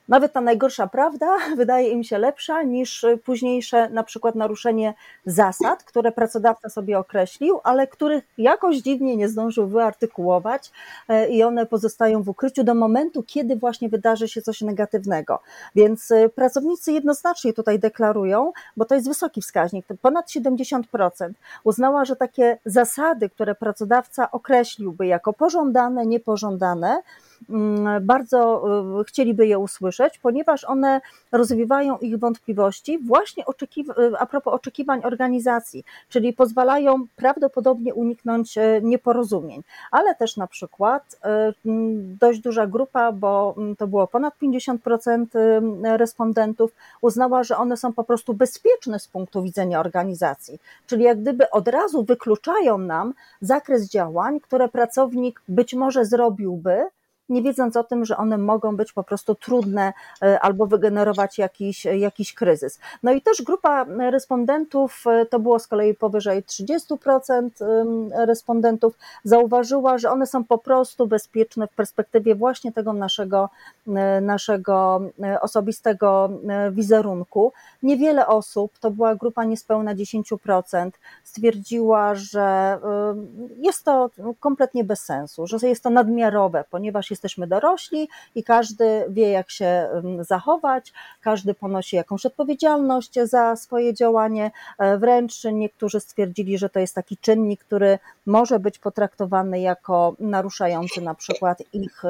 Nawet 0.09 0.33
ta 0.33 0.41
najgorsza 0.41 0.87
prawda 0.87 1.27
wydaje 1.57 1.89
im 1.89 2.05
się 2.05 2.19
lepsza 2.19 2.63
niż 2.63 3.07
późniejsze 3.25 3.91
na 3.91 4.05
przykład 4.05 4.35
naruszenie 4.35 4.95
zasad, 5.27 5.85
które 5.85 6.13
pracodawca 6.13 6.69
sobie 6.69 6.99
określił, 6.99 7.61
ale 7.63 7.87
których 7.87 8.25
jakoś 8.39 8.77
dziwnie 8.77 9.17
nie 9.17 9.29
zdążył 9.29 9.67
wyartykułować 9.67 10.71
e, 11.09 11.29
i 11.29 11.43
one 11.43 11.67
pozostają 11.67 12.23
w 12.23 12.29
ukryciu 12.29 12.65
do 12.65 12.75
momentu, 12.75 13.23
kiedy 13.23 13.57
właśnie 13.57 13.89
wydarzy 13.89 14.29
się 14.29 14.43
coś 14.43 14.61
negatywnego. 14.61 15.41
Więc 15.75 16.11
e, 16.11 16.29
pracownicy 16.29 16.93
jednoznacznie 16.93 17.53
tutaj 17.53 17.79
deklarują, 17.79 18.53
bo 18.77 18.85
to 18.85 18.95
jest 18.95 19.09
wysoki 19.09 19.43
wskaźnik, 19.43 19.87
ponad 20.03 20.29
70% 20.31 20.83
uznała, 21.65 22.05
że 22.05 22.17
takie 22.17 22.59
zasady, 22.65 23.29
które 23.29 23.55
pracodawca 23.55 24.31
określiłby 24.31 25.07
jako 25.07 25.33
pożądane, 25.33 26.07
niepożądane, 26.07 27.03
bardzo 28.01 28.65
y, 29.01 29.05
chcieliby 29.05 29.47
je 29.47 29.59
usłyszeć, 29.59 30.19
ponieważ 30.19 30.65
one 30.65 31.01
rozwiewają 31.33 31.99
ich 31.99 32.19
wątpliwości 32.19 32.99
właśnie 32.99 33.45
y, 33.79 34.19
a 34.19 34.27
propos 34.27 34.55
oczekiwań 34.55 35.01
organizacji, 35.05 35.85
czyli 36.09 36.33
pozwalają 36.33 37.07
prawdopodobnie 37.17 37.95
uniknąć 37.95 38.59
y, 38.59 38.81
nieporozumień, 38.83 39.63
ale 39.91 40.15
też 40.15 40.37
na 40.37 40.47
przykład 40.47 41.19
mm, 41.67 42.17
dość 42.21 42.41
duża 42.41 42.67
grupa, 42.67 43.13
bo 43.13 43.55
mm, 43.59 43.77
to 43.77 43.87
było 43.87 44.07
ponad 44.07 44.35
50% 44.43 45.27
respondentów, 45.97 46.73
uznała, 47.01 47.43
że 47.43 47.57
one 47.57 47.77
są 47.77 47.93
po 47.93 48.05
prostu 48.05 48.35
bezpieczne 48.35 48.99
z 48.99 49.09
punktu 49.09 49.43
widzenia 49.43 49.81
organizacji, 49.81 50.59
czyli 50.87 51.05
jak 51.05 51.21
gdyby 51.21 51.51
od 51.51 51.69
razu 51.69 52.05
wykluczają 52.05 52.79
nam 52.79 53.15
zakres 53.41 53.89
działań, 53.89 54.41
które 54.41 54.69
pracownik 54.69 55.43
być 55.49 55.75
może 55.75 56.05
zrobiłby, 56.05 56.85
nie 57.29 57.43
wiedząc 57.43 57.77
o 57.77 57.85
tym, 57.85 58.05
że 58.05 58.17
one 58.17 58.39
mogą 58.39 58.77
być 58.77 58.93
po 58.93 59.03
prostu 59.03 59.35
trudne 59.35 59.93
albo 60.41 60.67
wygenerować 60.67 61.39
jakiś, 61.39 61.85
jakiś 61.85 62.35
kryzys. 62.35 62.79
No 63.03 63.13
i 63.13 63.23
też 63.23 63.43
grupa 63.43 63.87
respondentów, 64.11 65.05
to 65.31 65.39
było 65.39 65.59
z 65.59 65.67
kolei 65.67 65.95
powyżej 65.95 66.43
30% 66.43 67.51
respondentów, 68.17 68.99
zauważyła, 69.25 69.99
że 69.99 70.11
one 70.11 70.27
są 70.27 70.45
po 70.45 70.59
prostu 70.59 71.07
bezpieczne 71.07 71.67
w 71.67 71.75
perspektywie 71.75 72.35
właśnie 72.35 72.73
tego 72.73 72.93
naszego, 72.93 73.49
naszego 74.23 75.01
osobistego 75.41 76.31
wizerunku. 76.71 77.53
Niewiele 77.83 78.27
osób, 78.27 78.79
to 78.79 78.91
była 78.91 79.15
grupa 79.15 79.45
niespełna 79.45 79.95
10%, 79.95 80.91
stwierdziła, 81.25 82.15
że 82.15 82.79
jest 83.59 83.85
to 83.85 84.11
kompletnie 84.41 84.85
bez 84.85 85.01
sensu, 85.01 85.47
że 85.47 85.69
jest 85.69 85.83
to 85.83 85.91
nadmiarowe, 85.91 86.65
ponieważ 86.71 87.14
jesteśmy 87.15 87.47
dorośli 87.47 88.09
i 88.35 88.45
każdy 88.45 89.05
wie, 89.09 89.31
jak 89.31 89.51
się 89.51 89.89
zachować, 90.21 90.93
każdy 91.21 91.55
ponosi 91.55 91.97
jakąś 91.97 92.27
odpowiedzialność 92.27 93.15
za 93.23 93.57
swoje 93.57 93.95
działanie. 93.95 94.51
E, 94.79 94.99
wręcz 94.99 95.45
niektórzy 95.45 96.01
stwierdzili, 96.01 96.59
że 96.59 96.69
to 96.69 96.81
jest 96.81 96.95
taki 96.95 97.17
czynnik, 97.17 97.65
który 97.65 97.99
może 98.27 98.59
być 98.59 98.79
potraktowany 98.79 99.61
jako 99.61 100.17
naruszający 100.21 101.01
na 101.01 101.15
przykład 101.15 101.63
ich 101.73 102.03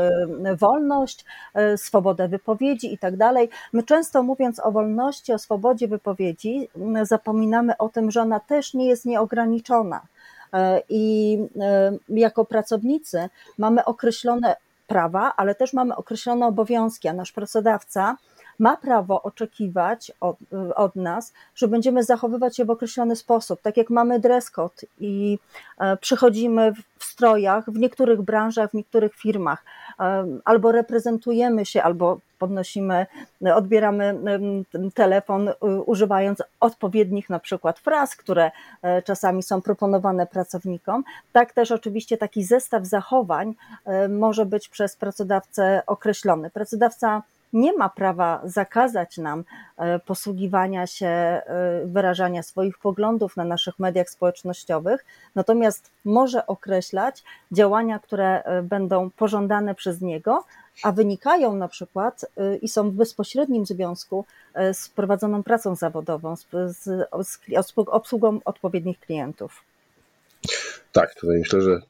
wolność, 0.59 1.25
e, 1.55 1.79
swobodę 1.79 2.29
wypowiedzi 2.29 2.93
i 2.93 2.99
tak 2.99 3.17
dalej. 3.17 3.49
My 3.73 3.83
często 3.83 4.23
mówiąc 4.23 4.61
o 4.61 4.73
wolności, 4.73 5.33
o 5.33 5.39
swobodzie 5.39 5.89
wypowiedzi, 5.89 6.69
zapominamy 7.03 7.77
o 7.79 7.89
tym, 7.89 8.11
że 8.11 8.23
ona 8.23 8.41
też 8.41 8.75
nie 8.75 8.87
jest 8.87 9.05
nieograniczona. 9.05 10.01
E, 10.55 10.83
I 10.89 11.39
jako 12.09 12.45
pracownicy 12.45 13.29
mamy 13.59 13.85
określone 13.85 14.57
prawa, 14.87 15.33
ale 15.37 15.55
też 15.55 15.73
mamy 15.73 15.97
określone 15.97 16.47
obowiązki, 16.47 17.09
a 17.09 17.13
nasz 17.13 17.33
pracodawca 17.33 18.17
ma 18.59 18.77
prawo 18.77 19.23
oczekiwać 19.23 20.13
od, 20.21 20.37
od, 20.77 20.97
nas, 20.97 21.33
że 21.55 21.69
będziemy 21.69 22.05
zachowywać 22.05 22.57
się 22.57 22.65
w 22.65 22.71
określony 22.71 23.17
sposób. 23.17 23.61
Tak 23.63 23.77
jak 23.77 23.91
mamy 23.91 24.21
dress 24.21 24.51
code 24.51 24.75
i 25.01 25.39
e, 25.79 25.97
przychodzimy 25.97 26.73
w 26.99 27.05
strojach 27.05 27.71
w 27.71 27.79
niektórych 27.79 28.23
branżach, 28.23 28.71
w 28.71 28.75
niektórych 28.75 29.15
firmach, 29.15 29.65
albo 30.45 30.73
reprezentujemy 30.73 31.67
się, 31.67 31.83
albo 31.83 32.19
podnosimy, 32.39 33.07
odbieramy 33.55 34.19
telefon 34.95 35.51
używając 35.87 36.43
odpowiednich 36.61 37.31
na 37.31 37.39
przykład 37.39 37.79
fraz, 37.79 38.17
które 38.17 38.51
e, 38.83 39.03
czasami 39.03 39.43
są 39.43 39.63
proponowane 39.63 40.27
pracownikom. 40.27 41.05
Tak 41.33 41.53
też 41.53 41.73
oczywiście 41.73 42.17
taki 42.17 42.45
zestaw 42.45 42.87
zachowań 42.87 43.55
może 44.09 44.47
być 44.47 44.69
przez 44.69 44.97
pracodawcę 44.97 45.83
określony. 45.87 46.51
Pracodawca 46.51 47.23
nie 47.55 47.77
ma 47.77 47.89
prawa 47.89 48.41
zakazać 48.45 49.19
nam 49.19 49.45
e, 49.77 49.99
posługiwania 49.99 50.87
się, 50.87 51.07
e, 51.07 51.43
wyrażania 51.85 52.43
swoich 52.43 52.79
poglądów 52.79 53.37
na 53.37 53.45
naszych 53.45 53.79
mediach 53.79 54.11
społecznościowych, 54.11 55.05
natomiast 55.35 55.91
może 56.05 56.47
określać 56.47 57.23
działania, 57.53 57.99
które 57.99 58.43
e, 58.43 58.63
będą 58.63 59.11
pożądane 59.11 59.75
przez 59.75 60.01
niego, 60.01 60.45
a 60.83 60.93
wynikają 60.93 61.57
na 61.57 61.69
przykład 61.69 62.27
i 62.63 62.69
są 62.69 62.91
w 62.91 62.95
bezpośrednim 62.95 63.67
związku 63.67 64.25
z 64.73 64.89
prowadzoną 64.89 65.43
pracą 65.43 65.75
zawodową, 65.75 66.37
z, 66.37 66.47
z 67.23 67.39
obsługą 67.87 68.41
odpowiednich 68.45 69.01
klientów. 69.01 69.63
Tak, 70.93 71.15
tutaj 71.15 71.39
myślę, 71.39 71.61
że 71.61 71.81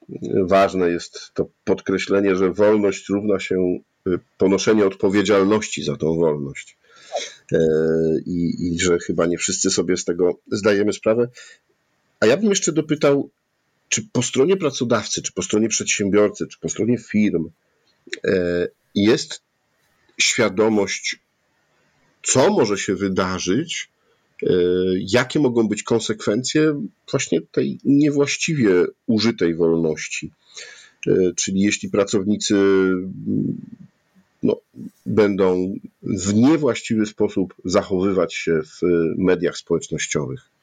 ważne 0.44 0.90
jest 0.90 1.35
to 1.35 1.47
podkreślenie, 1.64 2.37
że 2.37 2.52
wolność 2.52 3.09
równa 3.09 3.40
się 3.40 3.78
ponoszenie 4.38 4.87
odpowiedzialności 4.87 5.84
za 5.84 5.96
tą 5.96 6.16
wolność. 6.16 6.76
E, 7.52 7.58
I, 8.26 8.54
I, 8.61 8.80
że 8.80 8.99
chyba 8.99 9.26
nie 9.26 9.38
wszyscy 9.38 9.70
sobie 9.70 9.96
z 9.96 10.04
tego 10.04 10.38
zdajemy 10.52 10.92
sprawę. 10.92 11.28
A 12.20 12.26
ja 12.26 12.37
bym 12.37 12.50
jeszcze 12.50 12.73
dopytał, 12.73 13.30
czy 13.88 14.02
po 14.12 14.23
stronie 14.23 14.56
pracodawcy, 14.56 15.23
czy 15.23 15.32
po 15.32 15.42
stronie 15.42 15.68
przedsiębiorcy, 15.68 16.46
czy 16.46 16.58
po 16.61 16.68
stronie 16.68 16.99
firm 16.99 17.50
e, 18.25 18.68
jest 18.94 19.42
świadomość, 20.18 21.18
co 22.23 22.50
może 22.50 22.78
się 22.78 22.94
wydarzyć, 22.94 23.88
E, 24.42 24.46
jakie 24.99 25.40
mogą 25.40 25.68
być 25.68 25.82
konsekwencje 25.82 26.87
właśnie 27.11 27.40
tej 27.40 27.78
niewłaściwie 27.84 28.84
użytej 29.06 29.54
wolności. 29.54 30.30
Czyli 31.37 31.61
jeśli 31.61 31.90
pracownicy 31.90 32.55
no, 34.44 34.61
będą 35.07 35.74
w 36.02 36.35
niewłaściwy 36.35 37.07
sposób 37.07 37.54
zachowywać 37.64 38.35
się 38.35 38.61
w 38.62 38.80
mediach 39.18 39.57
społecznościowych. 39.57 40.53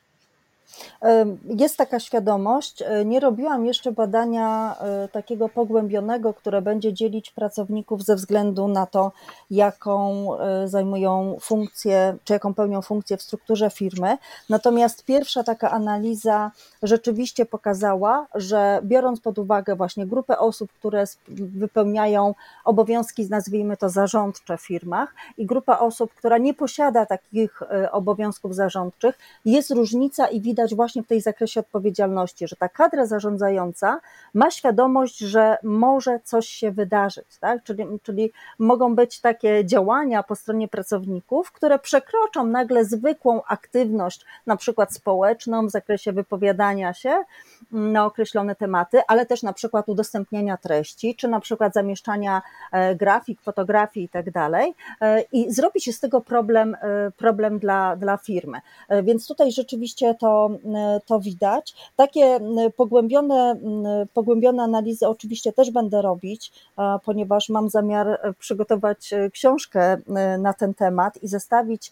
Jest 1.46 1.78
taka 1.78 2.00
świadomość. 2.00 2.82
E, 2.82 3.06
nie 3.06 3.20
robiłam 3.20 3.66
jeszcze 3.66 3.92
badania 3.92 4.76
e, 4.80 5.08
takiego 5.08 5.50
pogłębionego, 5.50 6.34
które 6.34 6.62
będzie 6.62 6.94
dzielić 6.94 7.32
pracowników 7.32 8.04
ze 8.04 8.16
względu 8.16 8.68
na 8.68 8.86
to, 8.86 9.12
jaką 9.52 10.28
e, 10.40 10.68
zajmują 10.68 11.38
funkcję, 11.42 12.18
czy 12.24 12.34
jaką 12.34 12.54
pełnią 12.54 12.82
funkcję 12.82 13.18
w 13.18 13.22
strukturze 13.22 13.70
firmy. 13.70 14.18
Natomiast 14.50 15.06
pierwsza 15.06 15.44
taka 15.44 15.72
analiza 15.72 16.52
rzeczywiście 16.84 17.46
pokazała, 17.46 18.28
że 18.36 18.80
biorąc 18.84 19.20
pod 19.20 19.40
uwagę 19.40 19.76
właśnie 19.76 20.08
grupę 20.08 20.40
osób, 20.40 20.74
które 20.74 21.04
wypełniają 21.28 22.36
obowiązki, 22.66 23.28
nazwijmy 23.30 23.78
to 23.78 23.90
zarządcze 23.90 24.58
w 24.58 24.62
firmach, 24.62 25.14
i 25.38 25.46
grupa 25.46 25.80
osób, 25.80 26.14
która 26.14 26.38
nie 26.38 26.54
posiada 26.54 27.06
takich 27.06 27.62
obowiązków 27.92 28.56
zarządczych, 28.56 29.18
jest 29.46 29.72
różnica 29.72 30.28
i 30.28 30.42
widać 30.42 30.71
właśnie 30.76 30.92
właśnie 30.92 31.04
w 31.04 31.08
tej 31.08 31.22
zakresie 31.22 31.60
odpowiedzialności, 31.60 32.48
że 32.48 32.56
ta 32.56 32.70
kadra 32.70 33.06
zarządzająca 33.06 34.00
ma 34.34 34.52
świadomość, 34.52 35.18
że 35.18 35.58
może 35.64 36.20
coś 36.24 36.48
się 36.48 36.72
wydarzyć, 36.72 37.38
tak? 37.40 37.64
czyli, 37.64 37.86
czyli 38.04 38.32
mogą 38.60 38.96
być 38.96 39.22
takie 39.22 39.66
działania 39.66 40.24
po 40.24 40.36
stronie 40.36 40.68
pracowników, 40.68 41.52
które 41.52 41.80
przekroczą 41.80 42.46
nagle 42.46 42.86
zwykłą 42.86 43.42
aktywność, 43.48 44.26
na 44.48 44.58
przykład 44.58 44.94
społeczną 44.94 45.68
w 45.68 45.72
zakresie 45.72 46.14
wypowiadania 46.14 46.94
się 46.94 47.24
na 47.72 48.06
określone 48.06 48.56
tematy, 48.56 49.02
ale 49.08 49.26
też 49.26 49.44
na 49.44 49.54
przykład 49.54 49.90
udostępniania 49.90 50.58
treści, 50.58 51.16
czy 51.16 51.28
na 51.28 51.40
przykład 51.40 51.74
zamieszczania 51.74 52.42
e, 52.72 52.96
grafik, 52.96 53.42
fotografii 53.42 54.06
i 54.06 54.10
tak 54.10 54.32
dalej 54.32 54.74
e, 55.02 55.22
i 55.22 55.54
zrobi 55.54 55.82
się 55.82 55.94
z 55.94 56.00
tego 56.00 56.22
problem, 56.22 56.76
e, 56.82 57.12
problem 57.18 57.60
dla, 57.60 57.96
dla 57.96 58.18
firmy. 58.18 58.58
Więc 59.04 59.28
tutaj 59.28 59.52
rzeczywiście 59.52 60.16
to 60.20 60.50
to 61.06 61.20
widać. 61.20 61.76
Takie 61.96 62.40
pogłębione, 62.78 63.56
pogłębione 64.14 64.64
analizy 64.64 65.08
oczywiście 65.08 65.54
też 65.54 65.72
będę 65.72 66.02
robić, 66.02 66.52
ponieważ 67.06 67.50
mam 67.50 67.70
zamiar 67.70 68.08
e, 68.08 68.34
przygotować 68.40 69.14
e, 69.14 69.30
książkę 69.30 69.82
e, 69.82 70.38
na 70.38 70.54
ten 70.54 70.74
temat 70.74 71.24
i 71.24 71.28
zestawić 71.28 71.92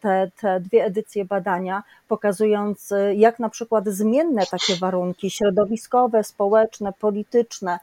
te, 0.00 0.30
te 0.40 0.60
dwie 0.60 0.84
edycje 0.84 1.24
badania, 1.24 1.82
pokazując 2.08 2.92
jak 3.14 3.38
na 3.38 3.48
przykład 3.48 3.88
zmienne 3.88 4.46
takie 4.46 4.76
warunki 4.76 5.30
środowiskowe, 5.30 6.24
społeczne, 6.24 6.92
polityczne 6.92 7.78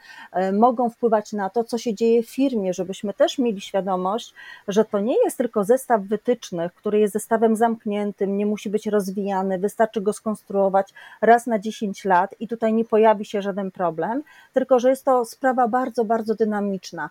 mogą 0.54 0.90
wpływać 0.90 1.34
na 1.34 1.50
to, 1.50 1.64
co 1.64 1.78
się 1.78 1.94
dzieje 1.94 2.24
w 2.24 2.30
firmie, 2.30 2.74
żebyśmy 2.74 3.14
też 3.14 3.38
mieli 3.38 3.62
świadomość, 3.62 4.34
że 4.68 4.86
to 4.86 5.00
nie 5.00 5.16
jest 5.24 5.38
tylko 5.38 5.64
zestaw 5.64 6.02
wytycznych, 6.02 6.74
który 6.74 7.00
jest 7.00 7.14
zestawem 7.14 7.56
zamkniętym, 7.56 8.38
nie 8.38 8.46
musi 8.46 8.70
być 8.70 8.88
rozwijany, 8.88 9.58
wystarczy 9.58 10.02
go 10.02 10.09
skonstruować 10.14 10.50
konstruować 10.50 10.94
raz 11.22 11.48
na 11.48 11.60
10 11.60 12.06
lat 12.06 12.36
i 12.40 12.48
tutaj 12.48 12.74
nie 12.74 12.86
pojawi 12.86 13.26
się 13.26 13.42
żaden 13.42 13.72
problem, 13.72 14.24
tylko 14.54 14.80
że 14.80 14.90
jest 14.90 15.06
to 15.06 15.26
sprawa 15.26 15.68
bardzo, 15.68 16.06
bardzo 16.06 16.36
dynamiczna. 16.36 17.10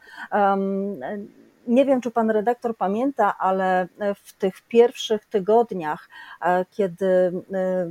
Nie 1.66 1.84
wiem, 1.84 2.00
czy 2.00 2.10
pan 2.10 2.30
redaktor 2.30 2.76
pamięta, 2.76 3.38
ale 3.38 3.88
w 4.24 4.32
tych 4.32 4.62
pierwszych 4.68 5.24
tygodniach, 5.24 6.08
e, 6.42 6.64
kiedy 6.70 7.06
e, 7.06 7.86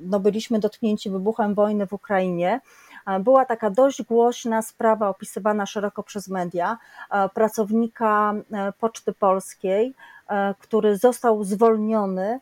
no, 0.00 0.20
byliśmy 0.20 0.58
dotknięci 0.58 1.10
wybuchem 1.10 1.54
wojny 1.54 1.86
w 1.86 1.92
Ukrainie, 1.92 2.60
e, 3.06 3.20
była 3.20 3.44
taka 3.44 3.70
dość 3.70 4.02
głośna 4.02 4.62
sprawa 4.62 5.08
opisywana 5.08 5.66
szeroko 5.66 6.02
przez 6.02 6.28
media 6.28 6.78
pracownika 7.34 8.34
Poczty 8.80 9.12
Polskiej, 9.12 9.94
który 10.58 10.96
został 10.96 11.44
zwolniony 11.44 12.40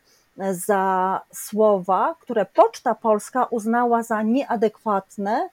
za 0.51 1.21
słowa, 1.35 2.15
które 2.21 2.47
Poczta 2.47 2.95
Polska 2.95 3.45
uznała 3.45 4.03
za 4.03 4.23
nieadekwatne 4.23 5.49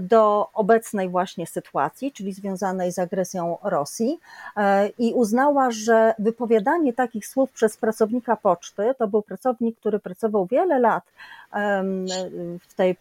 do 0.00 0.48
obecnej 0.54 1.08
właśnie 1.08 1.46
sytuacji, 1.46 2.12
czyli 2.12 2.32
związanej 2.32 2.92
z 2.92 2.98
agresją 2.98 3.58
Rosji 3.62 4.18
e, 4.56 4.88
i 4.88 5.12
uznała, 5.14 5.70
że 5.70 6.14
wypowiadanie 6.18 6.92
takich 6.92 7.26
słów 7.26 7.50
przez 7.50 7.76
pracownika 7.76 8.36
poczty, 8.36 8.94
to 8.98 9.08
był 9.08 9.22
pracownik, 9.22 9.78
który 9.78 9.98
pracował 9.98 10.46
wiele 10.46 10.78
lat 10.78 11.04
w 12.68 12.74
tej, 12.76 12.96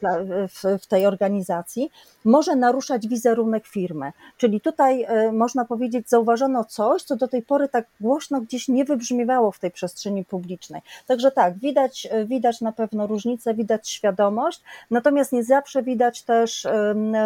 w 0.82 0.88
tej 0.88 1.06
organizacji, 1.06 1.92
może 2.26 2.56
naruszać 2.56 3.08
wizerunek 3.08 3.68
firmy. 3.68 4.12
Czyli 4.38 4.62
tutaj 4.62 5.04
e, 5.04 5.32
można 5.32 5.66
powiedzieć, 5.66 6.10
zauważono 6.10 6.64
coś, 6.64 7.04
co 7.04 7.16
do 7.16 7.28
tej 7.28 7.42
pory 7.42 7.70
tak 7.70 7.86
głośno 8.02 8.42
gdzieś 8.42 8.68
nie 8.68 8.86
wybrzmiewało 8.86 9.52
w 9.52 9.60
tej 9.60 9.72
przestrzeni 9.72 10.26
publicznej. 10.26 10.82
Także 11.08 11.32
tak, 11.32 11.58
widać, 11.58 12.08
widać 12.26 12.62
na 12.62 12.72
pewno 12.72 13.08
różnicę, 13.08 13.54
widać 13.54 13.90
świadomość, 13.90 14.62
natomiast 14.92 15.32
nie 15.32 15.44
zawsze 15.44 15.84
widać 15.84 16.24
też 16.24 16.61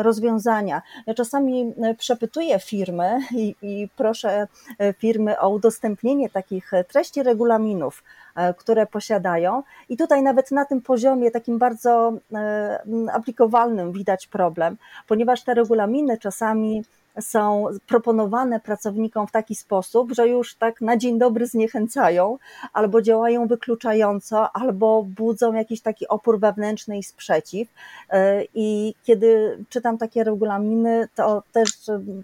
rozwiązania. 0.02 0.82
Ja 1.08 1.14
czasami 1.14 1.74
e, 1.82 1.96
przepytuję 1.96 2.60
firmy 2.60 3.20
i, 3.32 3.56
i 3.62 3.90
proszę 3.98 4.48
e, 4.80 4.94
firmy 4.94 5.40
o 5.40 5.50
udostępnienie 5.50 6.30
takich 6.30 6.72
treści 6.88 7.24
regulaminów, 7.24 8.04
E, 8.36 8.54
które 8.54 8.88
posiadają. 8.88 9.64
I 9.90 9.98
tutaj 9.98 10.24
nawet 10.24 10.52
na 10.52 10.66
tym 10.66 10.82
poziomie, 10.82 11.32
takim 11.32 11.58
bardzo 11.58 12.14
e, 12.34 12.84
aplikowalnym, 13.14 13.92
widać 13.92 14.28
problem, 14.28 14.78
ponieważ 15.08 15.44
te 15.44 15.54
regulaminy 15.54 16.18
czasami 16.18 16.84
są 17.22 17.68
proponowane 17.88 18.60
pracownikom 18.60 19.28
w 19.28 19.32
taki 19.32 19.56
sposób, 19.56 20.12
że 20.12 20.28
już 20.28 20.56
tak 20.56 20.82
na 20.82 20.98
dzień 20.98 21.20
dobry 21.20 21.48
zniechęcają, 21.48 22.38
albo 22.74 23.02
działają 23.02 23.48
wykluczająco, 23.48 24.56
albo 24.56 25.04
budzą 25.04 25.54
jakiś 25.54 25.82
taki 25.82 26.08
opór 26.08 26.40
wewnętrzny 26.40 26.98
i 26.98 27.04
sprzeciw. 27.04 27.68
E, 28.10 28.44
I 28.54 28.96
kiedy 29.04 29.58
czytam 29.70 29.98
takie 29.98 30.24
regulaminy, 30.24 31.08
to 31.16 31.44
też 31.52 31.70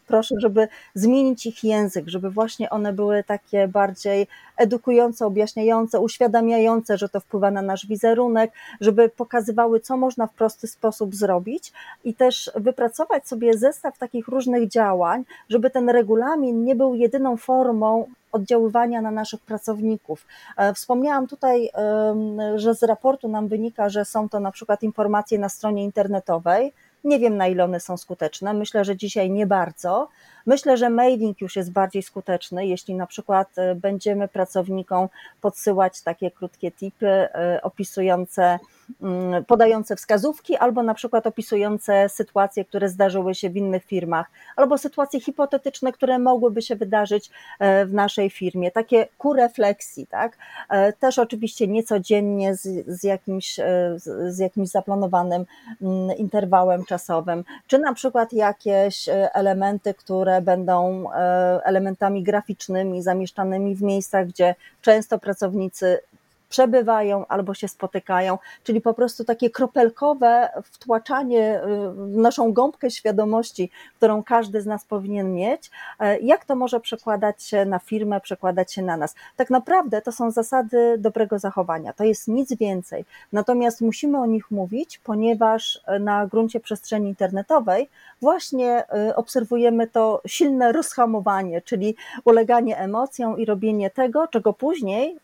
proszę, 0.08 0.36
żeby 0.38 0.68
zmienić 0.96 1.46
ich 1.46 1.64
język, 1.64 2.08
żeby 2.08 2.30
właśnie 2.30 2.70
one 2.70 2.94
były 2.94 3.24
takie 3.24 3.68
bardziej 3.68 4.28
edukujące, 4.62 5.26
objaśniające, 5.26 6.00
uświadamiające, 6.00 6.98
że 6.98 7.10
to 7.10 7.20
wpływa 7.20 7.52
na 7.52 7.62
nasz 7.62 7.88
wizerunek, 7.88 8.52
żeby 8.82 9.10
pokazywały, 9.10 9.80
co 9.80 9.98
można 9.98 10.28
w 10.28 10.34
prosty 10.34 10.68
sposób 10.68 11.16
zrobić 11.16 11.74
i 12.04 12.14
też 12.14 12.52
wypracować 12.56 13.28
sobie 13.28 13.58
zestaw 13.58 13.98
takich 13.98 14.28
różnych 14.28 14.70
działań, 14.70 15.24
żeby 15.50 15.70
ten 15.70 15.90
regulamin 15.90 16.64
nie 16.64 16.76
był 16.76 16.96
jedyną 16.96 17.38
formą 17.38 18.08
oddziaływania 18.32 19.02
na 19.02 19.12
naszych 19.12 19.42
pracowników. 19.42 20.26
E, 20.58 20.74
wspomniałam 20.74 21.28
tutaj, 21.28 21.70
że 22.56 22.76
z 22.76 22.84
raportu 22.84 23.28
nam 23.28 23.48
wynika, 23.48 23.90
że 23.90 24.06
są 24.06 24.30
to 24.30 24.40
na 24.40 24.52
przykład 24.52 24.84
informacje 24.84 25.40
na 25.40 25.50
stronie 25.50 25.84
internetowej, 25.84 26.74
nie 27.04 27.20
wiem, 27.20 27.38
na 27.38 27.48
ile 27.48 27.64
one 27.64 27.80
są 27.80 27.98
skuteczne. 27.98 28.54
Myślę, 28.54 28.86
że 28.86 28.98
dzisiaj 28.98 29.30
nie 29.30 29.48
bardzo. 29.48 30.10
Myślę, 30.46 30.78
że 30.78 30.90
mailing 30.90 31.42
już 31.42 31.56
jest 31.56 31.72
bardziej 31.72 32.04
skuteczny, 32.04 32.68
jeśli 32.68 32.96
na 32.96 33.08
przykład 33.08 33.58
e, 33.58 33.76
będziemy 33.76 34.28
pracownikom 34.28 35.10
podsyłać 35.42 36.02
takie 36.02 36.32
krótkie 36.32 36.72
tipy 36.72 37.08
e, 37.08 37.60
opisujące 37.64 38.60
podające 39.48 39.96
wskazówki, 39.96 40.58
albo 40.58 40.84
na 40.84 40.94
przykład 40.94 41.28
opisujące 41.28 42.10
sytuacje, 42.10 42.66
które 42.66 42.90
zdarzyły 42.90 43.36
się 43.36 43.50
w 43.50 43.58
innych 43.58 43.84
firmach, 43.84 44.26
albo 44.56 44.78
sytuacje 44.78 45.20
hipotetyczne, 45.20 45.92
które 45.92 46.20
mogłyby 46.20 46.62
się 46.62 46.76
wydarzyć 46.76 47.30
e, 47.60 47.86
w 47.86 47.94
naszej 47.94 48.30
firmie, 48.30 48.72
takie 48.72 49.08
ku 49.18 49.34
refleksji, 49.34 50.08
tak? 50.08 50.38
E, 50.70 50.94
też 50.94 51.20
oczywiście 51.20 51.68
niecodziennie 51.68 52.56
z, 52.56 52.62
z, 52.88 53.04
jakimś, 53.04 53.60
e, 53.60 53.96
z 54.28 54.40
jakimś 54.40 54.70
zaplanowanym 54.70 55.46
mm, 55.82 56.18
interwałem 56.18 56.86
czasowym, 56.86 57.44
czy 57.68 57.80
na 57.80 57.94
przykład 57.94 58.34
jakieś 58.34 59.10
elementy, 59.34 59.94
które 59.94 60.42
będą 60.42 61.12
elementami 61.64 62.24
graficznymi, 62.24 63.02
zamieszczanymi 63.02 63.76
w 63.76 63.82
miejscach, 63.82 64.28
gdzie 64.28 64.56
często 64.82 65.20
pracownicy 65.20 66.00
przebywają 66.52 67.26
albo 67.28 67.54
się 67.54 67.68
spotykają, 67.68 68.38
czyli 68.64 68.82
po 68.82 68.94
prostu 68.94 69.24
takie 69.24 69.50
kropelkowe 69.50 70.50
wtłaczanie 70.64 71.62
y, 71.64 71.92
w 71.92 72.18
naszą 72.18 72.54
gąbkę 72.54 72.92
świadomości, 72.92 73.72
którą 73.98 74.24
każdy 74.24 74.62
z 74.62 74.66
nas 74.66 74.86
powinien 74.86 75.34
mieć, 75.34 75.72
e, 76.00 76.20
jak 76.20 76.46
to 76.46 76.56
może 76.56 76.80
przekładać 76.80 77.44
się 77.44 77.66
na 77.66 77.80
firmę, 77.80 78.22
przekładać 78.22 78.74
się 78.74 78.82
na 78.82 78.98
nas. 78.98 79.16
Tak 79.36 79.50
naprawdę 79.50 80.02
to 80.02 80.12
są 80.12 80.32
zasady 80.32 80.96
dobrego 80.98 81.40
zachowania, 81.40 81.94
to 81.94 82.04
jest 82.04 82.28
nic 82.28 82.54
więcej. 82.54 83.06
Natomiast 83.34 83.82
musimy 83.82 84.18
o 84.18 84.26
nich 84.26 84.52
mówić, 84.52 85.00
ponieważ 85.04 85.82
e, 85.86 86.00
na 86.00 86.28
gruncie 86.28 86.60
przestrzeni 86.60 87.10
internetowej 87.10 87.90
właśnie 88.22 88.84
e, 88.90 89.16
obserwujemy 89.16 89.88
to 89.88 90.22
silne 90.28 90.72
rozhamowanie, 90.72 91.62
czyli 91.62 91.96
uleganie 92.26 92.78
emocjom 92.78 93.40
i 93.40 93.46
robienie 93.46 93.90
tego, 93.90 94.28
czego 94.28 94.54
później 94.54 95.18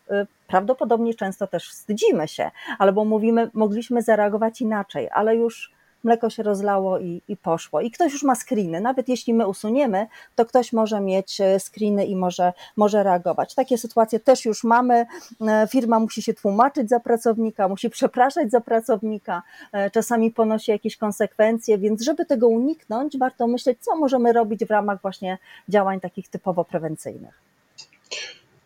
prawdopodobnie 0.48 1.14
często 1.14 1.46
też 1.46 1.70
wstydzimy 1.70 2.28
się, 2.28 2.50
albo 2.78 3.04
mówimy, 3.04 3.50
mogliśmy 3.54 4.02
zareagować 4.02 4.60
inaczej, 4.60 5.08
ale 5.12 5.36
już 5.36 5.78
mleko 6.04 6.30
się 6.30 6.42
rozlało 6.42 6.98
i, 6.98 7.22
i 7.28 7.36
poszło. 7.36 7.80
I 7.80 7.90
ktoś 7.90 8.12
już 8.12 8.22
ma 8.22 8.34
screeny. 8.34 8.80
Nawet 8.80 9.08
jeśli 9.08 9.34
my 9.34 9.46
usuniemy, 9.46 10.06
to 10.34 10.44
ktoś 10.44 10.72
może 10.72 11.00
mieć 11.00 11.40
e, 11.40 11.60
screeny 11.60 12.06
i 12.06 12.16
może, 12.16 12.52
może 12.76 13.02
reagować. 13.02 13.54
Takie 13.54 13.78
sytuacje 13.78 14.20
też 14.20 14.44
już 14.44 14.64
mamy. 14.64 15.06
E, 15.40 15.66
firma 15.70 16.00
musi 16.00 16.22
się 16.22 16.34
tłumaczyć 16.34 16.88
za 16.88 17.00
pracownika, 17.00 17.68
musi 17.68 17.90
przepraszać 17.90 18.50
za 18.50 18.60
pracownika, 18.60 19.42
e, 19.72 19.90
czasami 19.90 20.30
ponosi 20.30 20.70
jakieś 20.70 20.96
konsekwencje, 20.96 21.78
więc 21.78 22.02
żeby 22.02 22.26
tego 22.26 22.48
uniknąć, 22.48 23.18
warto 23.18 23.46
myśleć, 23.46 23.78
co 23.80 23.96
możemy 23.96 24.32
robić 24.32 24.64
w 24.64 24.70
ramach 24.70 25.02
właśnie 25.02 25.38
działań 25.68 26.00
takich 26.00 26.28
typowo 26.28 26.64
prewencyjnych. 26.64 27.48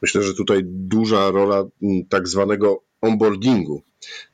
Myślę, 0.02 0.22
że 0.22 0.34
tutaj 0.34 0.60
duża 0.64 1.30
rola 1.30 1.64
mm, 1.82 2.04
tak 2.08 2.28
zwanego 2.28 2.82
onboardingu 3.00 3.82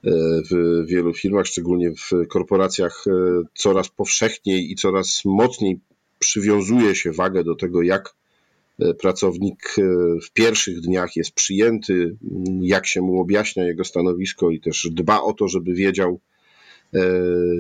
e, 0.05 0.11
w 0.51 0.85
wielu 0.87 1.15
firmach, 1.15 1.47
szczególnie 1.47 1.91
w 1.91 2.29
korporacjach, 2.29 3.05
e, 3.07 3.11
coraz 3.55 3.89
powszechniej 3.89 4.71
i 4.71 4.75
coraz 4.75 5.23
mocniej 5.25 5.81
przywiązuje 6.19 6.95
się 6.95 7.13
wagę 7.13 7.45
do 7.45 7.55
tego, 7.55 7.83
jak 7.83 8.15
e, 8.79 8.95
pracownik 8.95 9.75
w 10.27 10.31
pierwszych 10.33 10.81
dniach 10.81 11.17
jest 11.17 11.33
przyjęty, 11.33 11.95
mm, 11.95 12.65
jak 12.65 12.87
się 12.87 13.01
mu 13.01 13.21
objaśnia 13.21 13.65
jego 13.65 13.85
stanowisko 13.85 14.51
i 14.51 14.61
też 14.61 14.89
dba 14.91 15.23
o 15.23 15.33
to, 15.33 15.49
żeby 15.49 15.75
wiedział, 15.75 16.21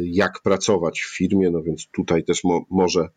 jak 0.02 0.40
pracować 0.42 1.00
w 1.00 1.16
firmie. 1.16 1.50
No 1.50 1.62
więc 1.62 1.86
tutaj 1.86 2.24
też 2.24 2.44
mo 2.44 2.64
może 2.70 3.08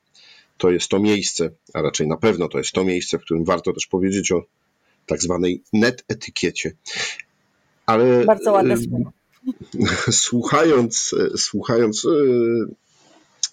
to 0.58 0.72
jest 0.72 0.90
to 0.90 1.00
miejsce, 1.00 1.50
a 1.74 1.82
raczej 1.82 2.08
na 2.08 2.18
pewno 2.18 2.48
to 2.48 2.58
jest 2.58 2.72
to 2.72 2.84
miejsce, 2.84 3.18
w 3.18 3.22
którym 3.22 3.44
warto 3.44 3.74
też 3.74 3.88
powiedzieć 3.88 4.32
o 4.32 4.44
tak 5.12 5.22
zwanej 5.22 5.64
net 5.74 6.04
etykiecie. 6.08 6.72
Ale 7.86 8.26
Bardzo 8.26 8.52
ładne 8.52 8.78
słowo. 8.78 9.12
Słuchając, 10.12 11.16
słuchając 11.38 12.06
e, 12.06 12.10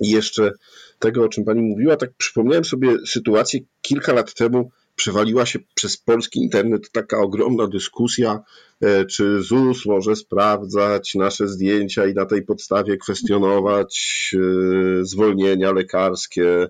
jeszcze 0.01 0.53
tego, 0.99 1.25
o 1.25 1.29
czym 1.29 1.45
pani 1.45 1.63
mówiła, 1.63 1.97
tak 1.97 2.11
przypomniałem 2.17 2.65
sobie 2.65 2.97
sytuację 3.07 3.61
kilka 3.81 4.13
lat 4.13 4.35
temu, 4.35 4.71
przewaliła 4.99 5.47
się 5.47 5.59
przez 5.75 5.97
polski 5.97 6.41
internet 6.41 6.91
taka 6.93 7.19
ogromna 7.19 7.67
dyskusja, 7.67 8.41
e, 8.81 9.05
czy 9.05 9.43
ZUS 9.43 9.87
może 9.87 10.17
sprawdzać 10.17 11.15
nasze 11.15 11.49
zdjęcia 11.49 12.07
i 12.07 12.15
na 12.15 12.27
tej 12.27 12.43
podstawie 12.43 12.97
kwestionować 12.97 14.31
e, 14.35 15.05
zwolnienia 15.05 15.73
lekarskie, 15.73 16.69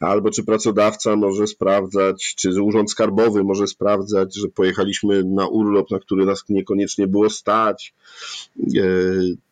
albo 0.00 0.30
czy 0.30 0.44
pracodawca 0.44 1.16
może 1.16 1.46
sprawdzać, 1.46 2.34
czy 2.36 2.62
Urząd 2.62 2.90
Skarbowy 2.90 3.44
może 3.44 3.66
sprawdzać, 3.66 4.36
że 4.36 4.48
pojechaliśmy 4.48 5.24
na 5.24 5.48
urlop, 5.48 5.90
na 5.90 5.98
który 5.98 6.26
nas 6.26 6.44
niekoniecznie 6.48 7.06
było 7.06 7.30
stać. 7.30 7.94
E, 8.58 8.82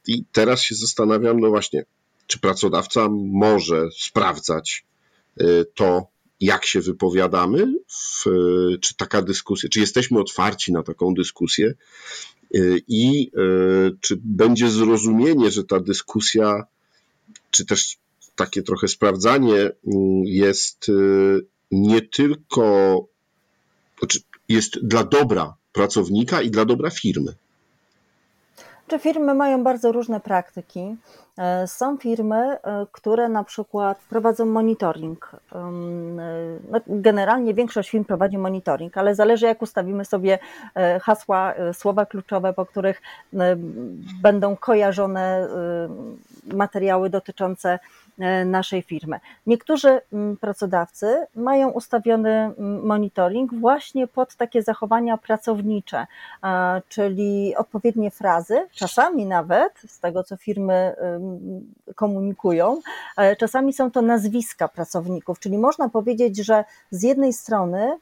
I 0.07 0.25
teraz 0.33 0.63
się 0.63 0.75
zastanawiam, 0.75 1.41
no 1.41 1.49
właśnie, 1.49 1.85
czy 2.27 2.41
pracodawca 2.41 3.09
może 3.11 3.89
sprawdzać 3.99 4.85
to, 5.75 6.12
jak 6.43 6.67
się 6.67 6.81
wypowiadamy, 6.81 7.75
w, 7.89 8.25
czy 8.81 8.97
taka 8.97 9.23
dyskusja, 9.23 9.69
czy 9.69 9.81
jesteśmy 9.81 10.21
otwarci 10.21 10.73
na 10.73 10.83
taką 10.83 11.15
dyskusję 11.15 11.75
y, 12.55 12.83
i 12.89 13.31
y, 13.39 13.97
czy 14.01 14.19
będzie 14.25 14.71
zrozumienie, 14.71 15.51
że 15.51 15.65
ta 15.65 15.81
dyskusja, 15.81 16.65
czy 17.51 17.67
też 17.67 17.97
takie 18.37 18.63
trochę 18.63 18.89
sprawdzanie 18.89 19.57
y, 19.57 19.73
jest 20.25 20.91
nie 21.71 22.03
tylko, 22.03 23.07
znaczy 23.99 24.21
jest 24.49 24.87
dla 24.87 25.05
dobra 25.05 25.55
pracownika 25.73 26.43
i 26.43 26.51
dla 26.51 26.65
dobra 26.65 26.91
firmy. 26.91 27.35
Czy 28.93 28.99
firmy 28.99 29.35
mają 29.35 29.65
bardzo 29.65 29.93
różne 29.93 30.21
praktyki 30.21 30.97
E, 31.39 31.67
są 31.67 31.97
firmy, 31.97 32.37
e, 32.37 32.87
które 32.93 33.29
na 33.29 33.45
przykład 33.45 33.99
prowadzą 33.99 34.47
monitoring. 34.47 35.31
No, 36.71 36.81
generalnie 36.87 37.55
większość 37.55 37.91
firm 37.91 38.05
prowadzi 38.05 38.39
monitoring, 38.39 38.99
ale 38.99 39.15
zależy 39.15 39.47
jak 39.47 39.63
ustawimy 39.63 40.05
sobie 40.05 40.39
e, 40.75 41.01
hasła, 41.01 41.55
słowa 41.73 42.07
kluczowe, 42.07 42.53
po 42.53 42.67
których 42.67 43.03
będą 44.23 44.57
kojarzone 44.57 45.49
materiały 46.45 47.11
dotyczące 47.11 47.79
E, 47.79 47.79
naszej 48.44 48.83
firmy. 48.83 49.20
Niektórzy 49.46 50.01
mm, 50.12 50.37
pracodawcy 50.37 51.27
mają 51.35 51.70
ustawiony 51.70 52.31
mm, 52.31 52.87
monitoring 52.87 53.55
właśnie 53.55 54.07
pod 54.07 54.37
takie 54.37 54.62
zachowania 54.62 55.16
pracownicze, 55.16 56.07
czyli 56.88 57.57
odpowiednie 57.57 58.11
frazy, 58.11 58.68
czasami 58.72 59.27
nawet 59.27 59.72
z 59.87 60.01
tego, 60.01 60.25
co 60.25 60.37
firmy 60.37 60.94
komunikują, 61.94 62.81
e, 63.16 63.37
czasami 63.37 63.72
są 63.72 63.90
to 63.90 64.03
nazwiska 64.03 64.68
pracowników, 64.68 65.40
czyli 65.40 65.59
można 65.59 65.88
powiedzieć, 65.88 66.44
że 66.44 66.64
z 66.90 67.03
jednej 67.03 67.33
strony 67.33 67.98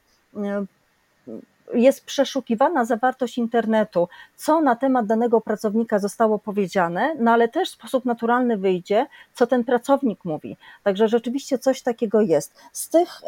jest 1.73 2.05
przeszukiwana 2.05 2.85
zawartość 2.85 3.37
internetu, 3.37 4.07
co 4.35 4.61
na 4.61 4.75
temat 4.75 5.05
danego 5.05 5.41
pracownika 5.41 5.99
zostało 5.99 6.39
powiedziane, 6.39 7.15
no 7.19 7.31
ale 7.31 7.47
też 7.47 7.69
w 7.69 7.73
sposób 7.73 8.05
naturalny 8.05 8.57
wyjdzie, 8.57 9.07
co 9.33 9.47
ten 9.47 9.63
pracownik 9.63 10.25
mówi. 10.25 10.57
Także 10.83 11.07
rzeczywiście 11.07 11.57
coś 11.57 11.81
takiego 11.81 12.21
jest. 12.21 12.53
Z 12.73 12.89
tych 12.89 13.21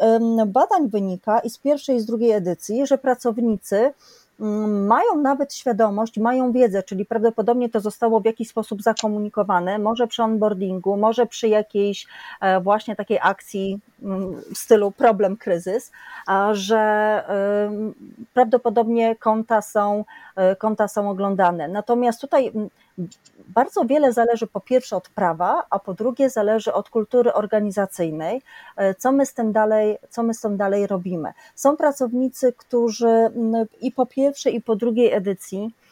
badań 0.46 0.88
wynika 0.88 1.40
i 1.40 1.50
z 1.50 1.58
pierwszej 1.58 1.96
i 1.96 2.00
z 2.00 2.06
drugiej 2.06 2.30
edycji, 2.30 2.86
że 2.86 2.98
pracownicy 2.98 3.92
mają 4.68 5.16
nawet 5.22 5.54
świadomość, 5.54 6.18
mają 6.18 6.52
wiedzę, 6.52 6.82
czyli 6.82 7.06
prawdopodobnie 7.06 7.68
to 7.68 7.80
zostało 7.80 8.20
w 8.20 8.24
jakiś 8.24 8.48
sposób 8.48 8.82
zakomunikowane, 8.82 9.78
może 9.78 10.06
przy 10.06 10.22
onboardingu, 10.22 10.96
może 10.96 11.26
przy 11.26 11.48
jakiejś 11.48 12.06
e, 12.40 12.60
właśnie 12.60 12.96
takiej 12.96 13.18
akcji 13.22 13.80
mm, 14.02 14.40
w 14.54 14.58
stylu 14.58 14.90
problem, 14.90 15.36
kryzys, 15.36 15.92
że 16.52 17.24
prawdopodobnie 18.34 19.16
konta 19.16 19.62
są, 19.62 20.04
e, 20.36 20.56
konta 20.56 20.88
są 20.88 21.10
oglądane. 21.10 21.68
Natomiast 21.68 22.20
tutaj 22.20 22.48
mm, 22.48 22.68
bardzo 23.48 23.84
wiele 23.84 24.12
zależy 24.12 24.46
po 24.46 24.60
pierwsze 24.60 24.96
od 24.96 25.08
prawa, 25.08 25.66
a 25.70 25.78
po 25.78 25.94
drugie 25.94 26.30
zależy 26.30 26.72
od 26.72 26.88
kultury 26.88 27.32
organizacyjnej, 27.32 28.42
e, 28.76 28.94
co 28.94 29.12
my 29.12 29.26
z 29.26 29.34
tym 29.34 29.52
dalej, 29.52 29.98
co 30.10 30.22
my 30.22 30.34
z 30.34 30.40
tym 30.40 30.56
dalej 30.56 30.86
robimy. 30.86 31.32
Są 31.54 31.76
pracownicy, 31.76 32.52
którzy 32.52 33.30
i 33.80 33.92
po 33.92 34.06
pierwszej 34.06 34.54
i 34.54 34.60
po 34.60 34.76
drugiej 34.76 35.12
edycji 35.12 35.60
Mm, 35.60 35.83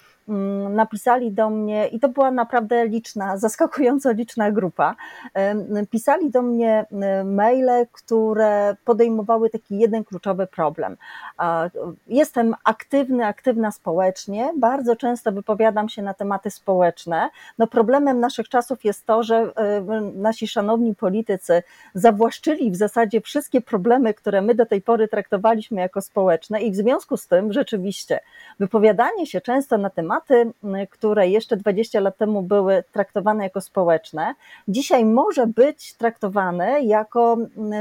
napisali 0.71 1.33
do 1.33 1.51
mnie, 1.51 1.87
i 1.87 2.01
to 2.01 2.09
była 2.09 2.31
naprawdę 2.31 2.87
liczna, 2.87 3.37
zaskakująco 3.37 4.13
liczna 4.13 4.51
grupa, 4.51 4.97
pisali 5.91 6.31
do 6.31 6.43
mnie 6.43 6.87
maile, 7.25 7.87
które 7.93 8.77
podejmowały 8.85 9.51
taki 9.51 9.79
jeden 9.79 10.05
kluczowy 10.05 10.47
problem. 10.47 10.97
Jestem 12.07 12.55
aktywny, 12.65 13.27
aktywna 13.27 13.71
społecznie, 13.71 14.53
bardzo 14.57 14.97
często 14.97 15.33
wypowiadam 15.33 15.89
się 15.89 16.03
na 16.03 16.15
tematy 16.15 16.51
społeczne. 16.51 17.29
No 17.59 17.67
problemem 17.67 18.21
naszych 18.21 18.49
czasów 18.49 18.85
jest 18.85 19.07
to, 19.07 19.23
że 19.23 19.53
nasi 20.15 20.49
szanowni 20.49 20.95
politycy 20.95 21.63
zawłaszczyli 21.95 22.71
w 22.71 22.77
zasadzie 22.77 23.21
wszystkie 23.21 23.61
problemy, 23.61 24.15
które 24.15 24.43
my 24.43 24.55
do 24.55 24.67
tej 24.67 24.83
pory 24.83 25.09
traktowaliśmy 25.09 25.81
jako 25.81 26.01
społeczne 26.01 26.63
i 26.63 26.71
w 26.71 26.77
związku 26.77 27.17
z 27.17 27.27
tym 27.27 27.53
rzeczywiście 27.53 28.21
wypowiadanie 28.61 29.27
się 29.27 29.41
często 29.41 29.79
na 29.79 29.91
tematy 29.91 30.12
tematy, 30.21 30.53
które 30.91 31.29
jeszcze 31.29 31.57
20 31.57 32.01
lat 32.01 32.17
temu 32.17 32.43
były 32.43 32.85
traktowane 32.93 33.45
jako 33.45 33.61
społeczne, 33.61 34.35
dzisiaj 34.69 35.05
może 35.05 35.47
być 35.47 35.95
traktowane 35.95 36.83
jako 36.83 37.37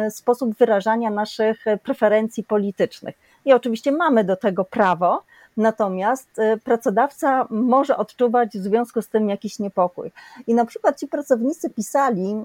sposób 0.10 0.56
wyrażania 0.56 1.10
naszych 1.10 1.66
preferencji 1.84 2.44
politycznych. 2.44 3.16
I 3.46 3.54
oczywiście 3.54 3.92
mamy 3.92 4.24
do 4.24 4.36
tego 4.36 4.66
prawo, 4.66 5.24
Natomiast 5.58 6.40
y, 6.40 6.58
pracodawca 6.58 7.48
może 7.50 7.98
odczuwać 7.98 8.50
w 8.50 8.64
związku 8.64 9.02
z 9.02 9.08
tym 9.08 9.30
jakiś 9.30 9.60
niepokój. 9.60 10.12
I 10.48 10.54
na 10.54 10.66
przykład 10.66 11.00
ci 11.00 11.08
pracownicy 11.08 11.70
pisali, 11.70 12.36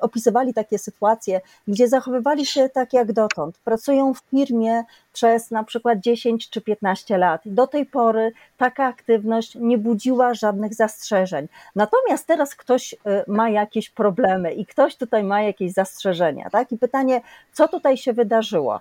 opisywali 0.00 0.54
takie 0.54 0.78
sytuacje, 0.78 1.40
gdzie 1.68 1.88
zachowywali 1.88 2.46
się 2.46 2.68
tak 2.68 2.92
jak 2.92 3.12
dotąd. 3.12 3.58
Pracują 3.58 4.14
w 4.14 4.20
firmie 4.20 4.84
przez 5.16 5.50
na 5.50 5.64
przykład 5.64 6.00
10 6.00 6.50
czy 6.50 6.60
15 6.60 7.18
lat. 7.18 7.40
Do 7.44 7.66
tej 7.66 7.86
pory 7.86 8.32
taka 8.56 8.84
aktywność 8.84 9.54
nie 9.54 9.78
budziła 9.78 10.34
żadnych 10.34 10.74
zastrzeżeń. 10.74 11.48
Natomiast 11.76 12.26
teraz 12.26 12.54
ktoś 12.54 12.92
y, 12.92 12.96
ma 13.26 13.48
jakieś 13.48 13.90
problemy 13.90 14.52
i 14.52 14.66
ktoś 14.66 14.96
tutaj 14.96 15.24
ma 15.24 15.42
jakieś 15.42 15.72
zastrzeżenia. 15.72 16.50
Tak? 16.50 16.72
I 16.72 16.78
pytanie, 16.78 17.20
co 17.52 17.68
tutaj 17.68 17.96
się 17.96 18.12
wydarzyło? 18.12 18.80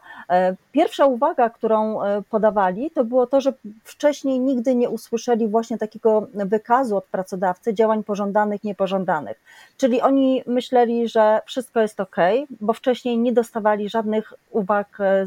Pierwsza 0.72 1.06
uwaga, 1.06 1.50
którą 1.50 2.00
podawali, 2.30 2.92
to 2.92 3.04
było 3.04 3.28
to, 3.28 3.42
że 3.42 3.54
wcześniej 3.84 4.40
nigdy 4.40 4.76
nie 4.76 4.90
usłyszeli 4.90 5.48
właśnie 5.48 5.78
takiego 5.78 6.28
wykazu 6.34 6.98
od 6.98 7.06
pracodawcy 7.06 7.74
działań 7.74 8.04
pożądanych, 8.04 8.64
niepożądanych. 8.64 9.40
Czyli 9.78 10.02
oni 10.02 10.44
myśleli, 10.48 11.10
że 11.10 11.42
wszystko 11.46 11.82
jest 11.82 12.00
ok, 12.00 12.16
bo 12.62 12.74
wcześniej 12.74 13.18
nie 13.18 13.34
dostawali 13.34 13.90
żadnych 13.90 14.34
uwag, 14.52 14.98
e, 15.00 15.26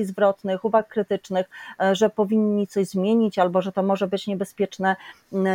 informacji 0.00 0.04
zwrotnych, 0.04 0.64
uwag 0.64 0.88
krytycznych, 0.88 1.50
e, 1.80 1.94
że 1.94 2.10
powinni 2.10 2.66
coś 2.66 2.86
zmienić 2.86 3.38
albo 3.38 3.62
że 3.62 3.72
to 3.72 3.82
może 3.82 4.06
być 4.06 4.26
niebezpieczne, 4.26 4.96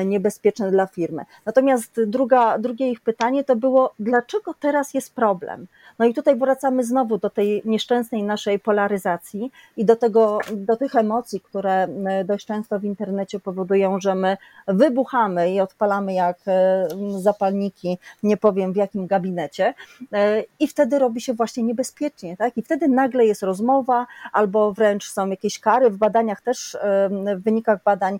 niebezpieczne 0.05 0.71
dla 0.71 0.88
firmy. 0.88 1.25
Natomiast 1.45 2.01
druga, 2.08 2.58
drugie 2.58 2.91
ich 2.91 3.01
pytanie 3.01 3.43
to 3.43 3.55
było, 3.55 3.93
dlaczego 3.99 4.53
teraz 4.53 4.93
jest 4.93 5.15
problem? 5.15 5.67
No 5.99 6.05
i 6.05 6.13
tutaj 6.13 6.36
wracamy 6.36 6.84
znowu 6.84 7.17
do 7.17 7.29
tej 7.29 7.62
nieszczęsnej 7.65 8.23
naszej 8.23 8.60
polaryzacji 8.60 9.51
i 9.77 9.86
do, 9.86 9.95
tego, 9.95 10.39
do 10.53 10.75
tych 10.77 10.95
emocji, 10.95 11.41
które 11.41 11.88
dość 12.25 12.45
często 12.45 12.79
w 12.79 12.84
internecie 12.84 13.39
powodują, 13.39 13.99
że 13.99 14.15
my 14.15 14.38
wybuchamy 14.67 15.51
i 15.51 15.60
odpalamy 15.62 16.13
jak 16.13 16.38
e, 16.47 16.88
zapalniki, 17.17 17.97
nie 18.23 18.38
powiem 18.38 18.73
w 18.73 18.75
jakim 18.75 19.08
gabinecie, 19.08 19.73
e, 20.13 20.43
i 20.60 20.67
wtedy 20.67 20.99
robi 20.99 21.21
się 21.21 21.34
właśnie 21.34 21.63
niebezpiecznie, 21.63 22.38
tak? 22.38 22.58
I 22.58 22.62
wtedy 22.62 22.88
nagle 22.88 23.25
jest 23.25 23.43
rozmowa, 23.43 24.08
albo 24.35 24.73
wręcz 24.73 25.11
są 25.11 25.27
jakieś 25.27 25.59
kary. 25.59 25.89
W 25.89 25.97
badaniach 25.97 26.41
też, 26.41 26.75
e, 26.75 27.09
w 27.35 27.43
wynikach 27.43 27.83
badań 27.83 28.19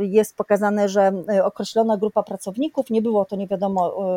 jest 0.00 0.36
pokazane, 0.36 0.88
że 0.88 1.12
określona 1.44 1.96
grupa 1.96 2.22
pracowników, 2.22 2.90
nie 2.90 3.02
było 3.02 3.24
to 3.24 3.36
nie 3.36 3.46
wiadomo 3.46 4.10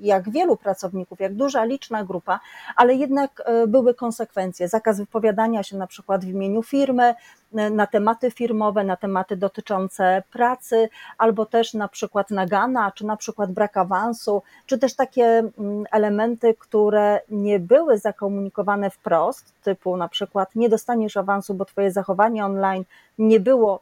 jak 0.00 0.30
wielu 0.30 0.56
pracowników, 0.56 1.20
jak 1.20 1.34
duża, 1.34 1.64
liczna 1.64 2.04
grupa, 2.04 2.40
ale 2.76 2.94
jednak 2.94 3.42
były 3.68 3.94
konsekwencje. 3.94 4.68
Zakaz 4.68 4.98
wypowiadania 4.98 5.62
się 5.62 5.76
na 5.76 5.86
przykład 5.86 6.24
w 6.24 6.28
imieniu 6.28 6.62
firmy, 6.62 7.14
na 7.52 7.86
tematy 7.86 8.30
firmowe, 8.30 8.84
na 8.84 8.96
tematy 8.96 9.36
dotyczące 9.36 10.22
pracy, 10.32 10.88
albo 11.18 11.46
też 11.46 11.74
na 11.74 11.88
przykład 11.88 12.30
nagana, 12.30 12.92
czy 12.92 13.06
na 13.06 13.16
przykład 13.16 13.52
brak 13.52 13.76
awansu, 13.76 14.42
czy 14.66 14.78
też 14.78 14.94
takie 14.94 15.24
mm, 15.24 15.84
elementy, 15.90 16.54
które 16.58 17.20
nie 17.28 17.60
były 17.60 17.98
zakomunikowane 17.98 18.90
wprost, 18.90 19.52
typu 19.62 19.96
na 19.96 20.08
przykład 20.08 20.54
nie 20.54 20.68
dostaniesz 20.68 21.16
awansu, 21.16 21.54
bo 21.54 21.64
twoje 21.64 21.92
zachowanie 21.92 22.44
online 22.44 22.84
nie 23.18 23.40
było 23.40 23.80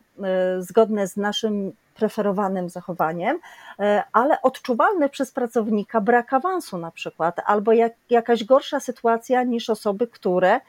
y, 0.59 0.63
zgodne 0.63 1.07
z 1.07 1.17
naszym 1.17 1.73
preferowanym 1.97 2.69
zachowaniem, 2.69 3.37
y, 3.37 4.03
ale 4.13 4.43
odczuwalny 4.43 5.09
przez 5.09 5.33
pracownika 5.33 6.01
brak 6.01 6.33
awansu 6.33 6.79
na 6.79 6.91
przykład, 6.91 7.37
albo 7.47 7.73
jak, 7.73 7.93
jakaś 8.11 8.45
gorsza 8.45 8.81
sytuacja 8.81 9.43
niż 9.43 9.71
osoby, 9.71 10.07
które 10.07 10.61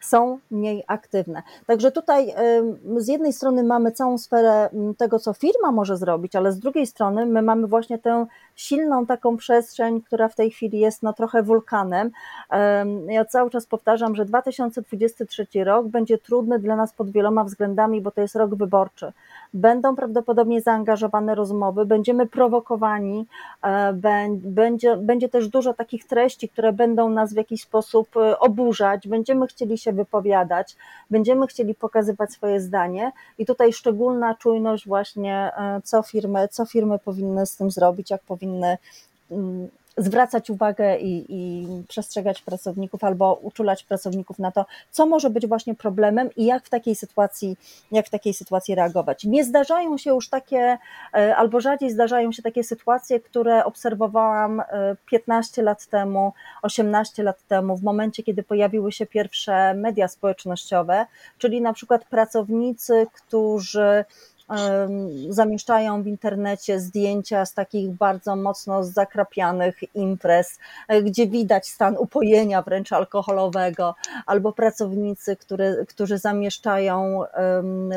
są 0.00 0.38
mniej 0.50 0.84
aktywne. 0.86 1.42
Także 1.66 1.92
tutaj 1.92 2.34
z 2.96 3.08
jednej 3.08 3.32
strony 3.32 3.64
mamy 3.64 3.92
całą 3.92 4.18
sferę 4.18 4.68
tego, 4.98 5.18
co 5.18 5.32
firma 5.32 5.72
może 5.72 5.96
zrobić, 5.96 6.36
ale 6.36 6.52
z 6.52 6.58
drugiej 6.58 6.86
strony 6.86 7.26
my 7.26 7.42
mamy 7.42 7.66
właśnie 7.66 7.98
tę 7.98 8.26
silną 8.56 9.06
taką 9.06 9.36
przestrzeń, 9.36 10.02
która 10.02 10.28
w 10.28 10.34
tej 10.34 10.50
chwili 10.50 10.78
jest 10.78 11.02
no 11.02 11.12
trochę 11.12 11.42
wulkanem. 11.42 12.10
Ja 13.08 13.24
cały 13.24 13.50
czas 13.50 13.66
powtarzam, 13.66 14.14
że 14.14 14.24
2023 14.24 15.46
rok 15.64 15.86
będzie 15.86 16.18
trudny 16.18 16.58
dla 16.58 16.76
nas 16.76 16.92
pod 16.92 17.10
wieloma 17.10 17.44
względami, 17.44 18.00
bo 18.00 18.10
to 18.10 18.20
jest 18.20 18.36
rok 18.36 18.54
wyborczy. 18.54 19.12
Będą 19.54 19.96
prawdopodobnie 19.96 20.60
zaangażowane 20.60 21.34
rozmowy, 21.34 21.86
będziemy 21.86 22.26
prowokowani, 22.26 23.26
e, 23.62 23.92
będzie, 24.32 24.96
będzie 24.96 25.28
też 25.28 25.48
dużo 25.48 25.74
takich 25.74 26.06
treści, 26.06 26.48
które 26.48 26.72
będą 26.72 27.10
nas 27.10 27.34
w 27.34 27.36
jakiś 27.36 27.62
sposób 27.62 28.16
e, 28.16 28.38
oburzać, 28.38 29.08
będziemy 29.08 29.46
chcieli 29.46 29.78
się 29.78 29.92
wypowiadać, 29.92 30.76
będziemy 31.10 31.46
chcieli 31.46 31.74
pokazywać 31.74 32.32
swoje 32.32 32.60
zdanie 32.60 33.12
i 33.38 33.46
tutaj 33.46 33.72
szczególna 33.72 34.34
czujność 34.34 34.86
właśnie, 34.86 35.52
e, 35.56 35.80
co 35.84 36.02
firmy, 36.02 36.48
co 36.48 36.66
firmy 36.66 36.98
powinny 36.98 37.46
z 37.46 37.56
tym 37.56 37.70
zrobić, 37.70 38.10
jak 38.10 38.22
powinny 38.22 38.45
mm, 39.30 39.68
zwracać 39.96 40.50
uwagę 40.50 40.98
i, 40.98 41.24
i, 41.28 41.66
przestrzegać 41.88 42.42
pracowników 42.42 43.04
albo 43.04 43.34
uczulać 43.42 43.84
pracowników 43.84 44.38
na 44.38 44.52
to, 44.52 44.66
co 44.90 45.06
może 45.06 45.30
być 45.30 45.46
właśnie 45.46 45.74
problemem 45.74 46.30
i 46.36 46.44
jak 46.44 46.64
w 46.64 46.70
takiej 46.70 46.94
sytuacji, 46.94 47.56
jak 47.92 48.06
w 48.06 48.10
takiej 48.10 48.34
sytuacji 48.34 48.74
reagować. 48.74 49.24
Nie 49.24 49.44
zdarzają 49.44 49.98
się 49.98 50.10
już 50.10 50.28
takie, 50.28 50.78
e, 51.14 51.36
albo 51.36 51.60
rzadziej 51.60 51.90
zdarzają 51.90 52.32
się 52.32 52.42
takie 52.42 52.64
sytuacje, 52.64 53.20
które 53.20 53.64
obserwowałam 53.64 54.62
15 55.06 55.62
lat 55.62 55.86
temu, 55.86 56.32
18 56.62 57.22
lat 57.22 57.42
temu, 57.48 57.76
w 57.76 57.82
momencie, 57.82 58.22
kiedy 58.22 58.42
pojawiły 58.42 58.92
się 58.92 59.06
pierwsze 59.06 59.74
media 59.74 60.08
społecznościowe, 60.08 61.06
czyli 61.38 61.60
na 61.60 61.72
przykład 61.72 62.04
pracownicy, 62.04 63.06
którzy 63.12 64.04
zamieszczają 65.28 66.02
w 66.02 66.06
internecie 66.06 66.80
zdjęcia 66.80 67.46
z 67.46 67.54
takich 67.54 67.90
bardzo 67.90 68.36
mocno 68.36 68.84
zakrapianych 68.84 69.94
imprez, 69.94 70.58
e, 70.88 71.02
gdzie 71.02 71.26
widać 71.26 71.68
stan 71.68 71.96
upojenia 71.98 72.62
wręcz 72.62 72.92
alkoholowego, 72.92 73.94
albo 74.26 74.52
pracownicy, 74.52 75.36
który, 75.36 75.86
którzy 75.88 76.18
zamieszczają 76.18 77.22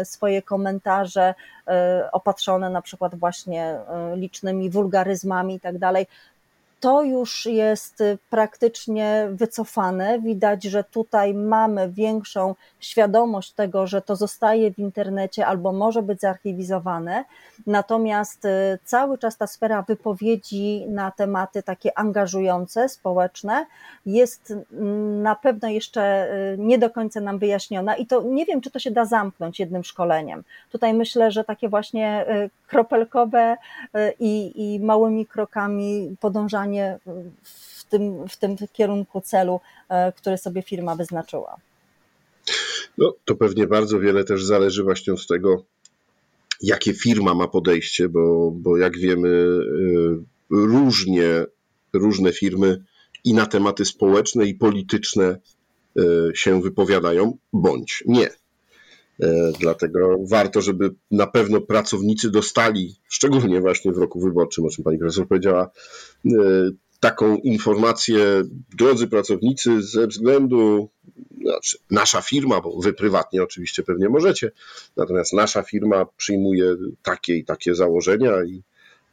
swoje 0.03 0.41
komentarze 0.41 1.35
e, 1.67 2.09
opatrzone 2.11 2.69
na 2.69 2.81
przykład 2.81 3.15
właśnie 3.15 3.63
e, 3.63 4.15
licznymi 4.15 4.69
wulgaryzmami 4.69 5.55
i 5.55 5.59
tak 5.59 5.77
dalej 5.77 6.07
to 6.79 7.03
już 7.03 7.45
jest 7.45 8.03
praktycznie 8.29 9.27
wycofane. 9.31 10.19
Widać, 10.19 10.63
że 10.63 10.83
tutaj 10.83 11.33
mamy 11.33 11.89
większą 11.89 12.55
świadomość 12.79 13.51
tego, 13.51 13.87
że 13.87 14.01
to 14.01 14.15
zostaje 14.15 14.71
w 14.71 14.79
internecie 14.79 15.47
albo 15.47 15.73
może 15.73 16.01
być 16.01 16.19
zarchiwizowane. 16.19 17.25
Natomiast 17.67 18.45
y, 18.45 18.49
cały 18.83 19.17
czas 19.17 19.37
ta 19.37 19.47
sfera 19.47 19.81
wypowiedzi 19.81 20.85
na 20.87 21.11
tematy 21.11 21.63
takie 21.63 21.97
angażujące, 21.97 22.89
społeczne 22.89 23.65
jest 24.05 24.53
na 25.21 25.35
pewno 25.35 25.69
jeszcze 25.69 26.33
y, 26.53 26.57
nie 26.57 26.77
do 26.77 26.89
końca 26.89 27.21
nam 27.21 27.39
wyjaśniona 27.39 27.95
i 27.95 28.05
to 28.05 28.21
nie 28.21 28.45
wiem, 28.45 28.61
czy 28.61 28.71
to 28.71 28.79
się 28.79 28.91
da 28.91 29.05
zamknąć 29.05 29.59
jednym 29.59 29.83
szkoleniem. 29.83 30.43
Tutaj 30.71 30.93
myślę, 30.93 31.31
że 31.31 31.43
takie 31.43 31.69
właśnie 31.69 32.25
y, 32.29 32.49
kropelkowe 32.67 33.57
i, 34.19 34.51
i 34.55 34.79
małymi 34.79 35.25
krokami 35.25 36.15
podążanie 36.19 36.68
w 37.43 37.83
tym, 37.83 38.27
w 38.27 38.37
tym 38.37 38.55
kierunku 38.73 39.21
celu, 39.21 39.59
e, 39.89 40.11
który 40.11 40.37
sobie 40.37 40.61
firma 40.61 40.95
wyznaczyła. 40.95 41.57
No, 42.97 43.13
to 43.25 43.35
pewnie 43.35 43.67
bardzo 43.67 43.99
wiele 43.99 44.23
też 44.23 44.43
zależy 44.43 44.83
właśnie 44.83 45.13
od 45.13 45.27
tego, 45.27 45.63
jakie 46.61 46.93
firma 46.93 47.33
ma 47.33 47.47
podejście, 47.47 48.09
bo, 48.09 48.51
bo 48.51 48.77
jak 48.77 48.97
wiemy, 48.97 49.29
e, 49.29 50.23
różnie 50.49 51.45
różne 51.93 52.33
firmy 52.33 52.83
i 53.23 53.33
na 53.33 53.45
tematy 53.45 53.85
społeczne 53.85 54.45
i 54.45 54.55
polityczne 54.55 55.25
e, 55.97 56.01
się 56.33 56.61
wypowiadają, 56.61 57.37
bądź 57.53 58.03
nie. 58.07 58.29
Dlatego 59.59 60.17
warto, 60.29 60.61
żeby 60.61 60.95
na 61.11 61.27
pewno 61.27 61.61
pracownicy 61.61 62.31
dostali, 62.31 62.95
szczególnie 63.09 63.61
właśnie 63.61 63.91
w 63.91 63.97
roku 63.97 64.19
wyborczym, 64.19 64.65
o 64.65 64.69
czym 64.69 64.83
pani 64.83 64.97
profesor 64.97 65.27
powiedziała, 65.27 65.71
taką 66.99 67.37
informację, 67.37 68.43
drodzy 68.77 69.07
pracownicy, 69.07 69.81
ze 69.81 70.07
względu, 70.07 70.89
znaczy 71.41 71.77
nasza 71.91 72.21
firma, 72.21 72.61
bo 72.61 72.79
wy 72.81 72.93
prywatnie 72.93 73.43
oczywiście 73.43 73.83
pewnie 73.83 74.09
możecie, 74.09 74.51
natomiast 74.97 75.33
nasza 75.33 75.63
firma 75.63 76.05
przyjmuje 76.17 76.75
takie 77.03 77.35
i 77.35 77.45
takie 77.45 77.75
założenia 77.75 78.43
i 78.43 78.61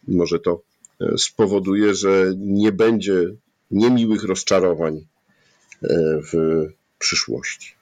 może 0.09 0.39
to 0.39 0.63
e, 1.01 1.19
spowoduje, 1.19 1.95
że 1.95 2.33
nie 2.37 2.73
będzie 2.73 3.35
niemiłych 3.71 4.25
rozczarowań 4.25 5.07
e, 5.83 6.21
w 6.33 6.63
przyszłości. 6.99 7.76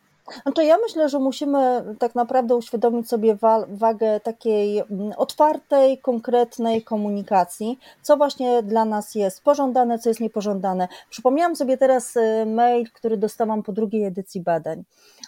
To 0.55 0.63
ja 0.63 0.79
myślę, 0.79 1.09
że 1.09 1.19
musimy 1.19 1.85
tak 1.99 2.15
naprawdę 2.15 2.57
uświadomić 2.57 3.09
sobie 3.09 3.37
wagę 3.69 4.21
takiej 4.21 4.79
mm, 4.79 5.13
otwartej, 5.17 5.99
konkretnej 5.99 6.83
komunikacji, 6.83 7.79
co 8.03 8.17
właśnie 8.17 8.63
dla 8.63 8.85
nas 8.85 9.15
jest 9.15 9.43
pożądane, 9.43 9.99
co 9.99 10.11
jest 10.11 10.21
niepożądane. 10.21 10.89
Przypomniałam 11.11 11.57
sobie 11.57 11.77
teraz 11.77 12.17
y, 12.17 12.47
mail, 12.47 12.91
który 12.93 13.17
dostałam 13.17 13.63
po 13.63 13.73
drugiej 13.73 14.05
edycji 14.05 14.41
badań. 14.41 14.85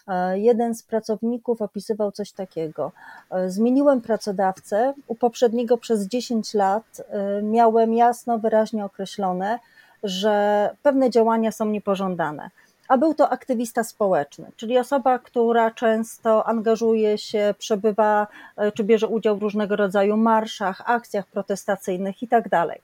E, 0.08 0.38
jeden 0.38 0.74
z 0.74 0.82
pracowników 0.82 1.62
opisywał 1.62 2.12
coś 2.12 2.32
takiego. 2.32 2.92
E, 3.30 3.50
zmieniłem 3.50 4.00
pracodawcę, 4.00 4.94
u 5.06 5.14
poprzedniego 5.14 5.78
przez 5.78 6.06
10 6.06 6.54
lat 6.54 7.00
y, 7.38 7.42
miałem 7.42 7.94
jasno, 7.94 8.38
wyraźnie 8.38 8.84
określone, 8.84 9.58
że 10.02 10.70
pewne 10.82 11.10
działania 11.10 11.52
są 11.52 11.64
niepożądane 11.64 12.50
a 12.88 12.98
był 12.98 13.14
to 13.14 13.30
aktywista 13.30 13.84
społeczny, 13.84 14.50
czyli 14.56 14.78
osoba, 14.78 15.18
która 15.18 15.70
często 15.70 16.46
angażuje 16.46 17.18
się, 17.18 17.54
przebywa 17.58 18.26
e, 18.56 18.72
czy 18.72 18.84
bierze 18.84 19.08
udział 19.08 19.36
w 19.36 19.42
różnego 19.42 19.76
rodzaju 19.76 20.16
marszach, 20.16 20.82
akcjach 20.84 21.26
protestacyjnych 21.26 22.22
itd. 22.22 22.48
Tak 22.50 22.78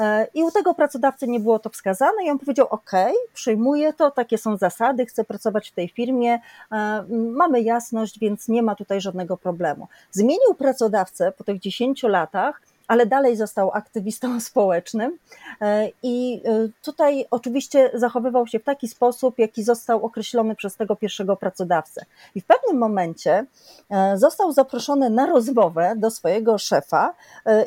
e, 0.00 0.26
I 0.34 0.44
u 0.44 0.50
tego 0.50 0.74
pracodawcy 0.74 1.28
nie 1.28 1.40
było 1.40 1.58
to 1.58 1.70
wskazane, 1.70 2.24
i 2.24 2.30
on 2.30 2.38
powiedział: 2.38 2.66
OK, 2.70 2.90
przyjmuję 3.34 3.92
to, 3.92 4.10
takie 4.10 4.38
są 4.38 4.56
zasady, 4.56 5.06
chcę 5.06 5.24
pracować 5.24 5.70
w 5.70 5.74
tej 5.74 5.88
firmie, 5.88 6.40
e, 6.72 7.04
mamy 7.10 7.60
jasność, 7.60 8.18
więc 8.18 8.48
nie 8.48 8.62
ma 8.62 8.74
tutaj 8.74 9.00
żadnego 9.00 9.36
problemu. 9.36 9.88
Zmienił 10.12 10.54
pracodawcę 10.58 11.32
po 11.32 11.44
tych 11.44 11.58
10 11.58 12.02
latach 12.02 12.67
ale 12.88 13.06
dalej 13.06 13.36
został 13.36 13.70
aktywistą 13.72 14.40
społecznym 14.50 15.18
e, 15.60 15.88
i 16.02 16.42
e, 16.44 16.68
tutaj 16.82 17.26
oczywiście 17.30 17.90
zachowywał 17.94 18.46
się 18.46 18.58
w 18.58 18.64
taki 18.64 18.88
sposób, 18.88 19.38
jaki 19.38 19.62
został 19.62 20.04
określony 20.04 20.54
przez 20.54 20.76
tego 20.76 20.96
pierwszego 20.96 21.36
pracodawcę. 21.36 22.04
I 22.34 22.40
w 22.40 22.46
pewnym 22.46 22.78
momencie 22.78 23.46
e, 23.90 24.18
został 24.18 24.52
zaproszony 24.52 25.10
na 25.10 25.26
rozmowę 25.26 25.94
do 25.96 26.10
swojego 26.10 26.58
szefa 26.58 27.14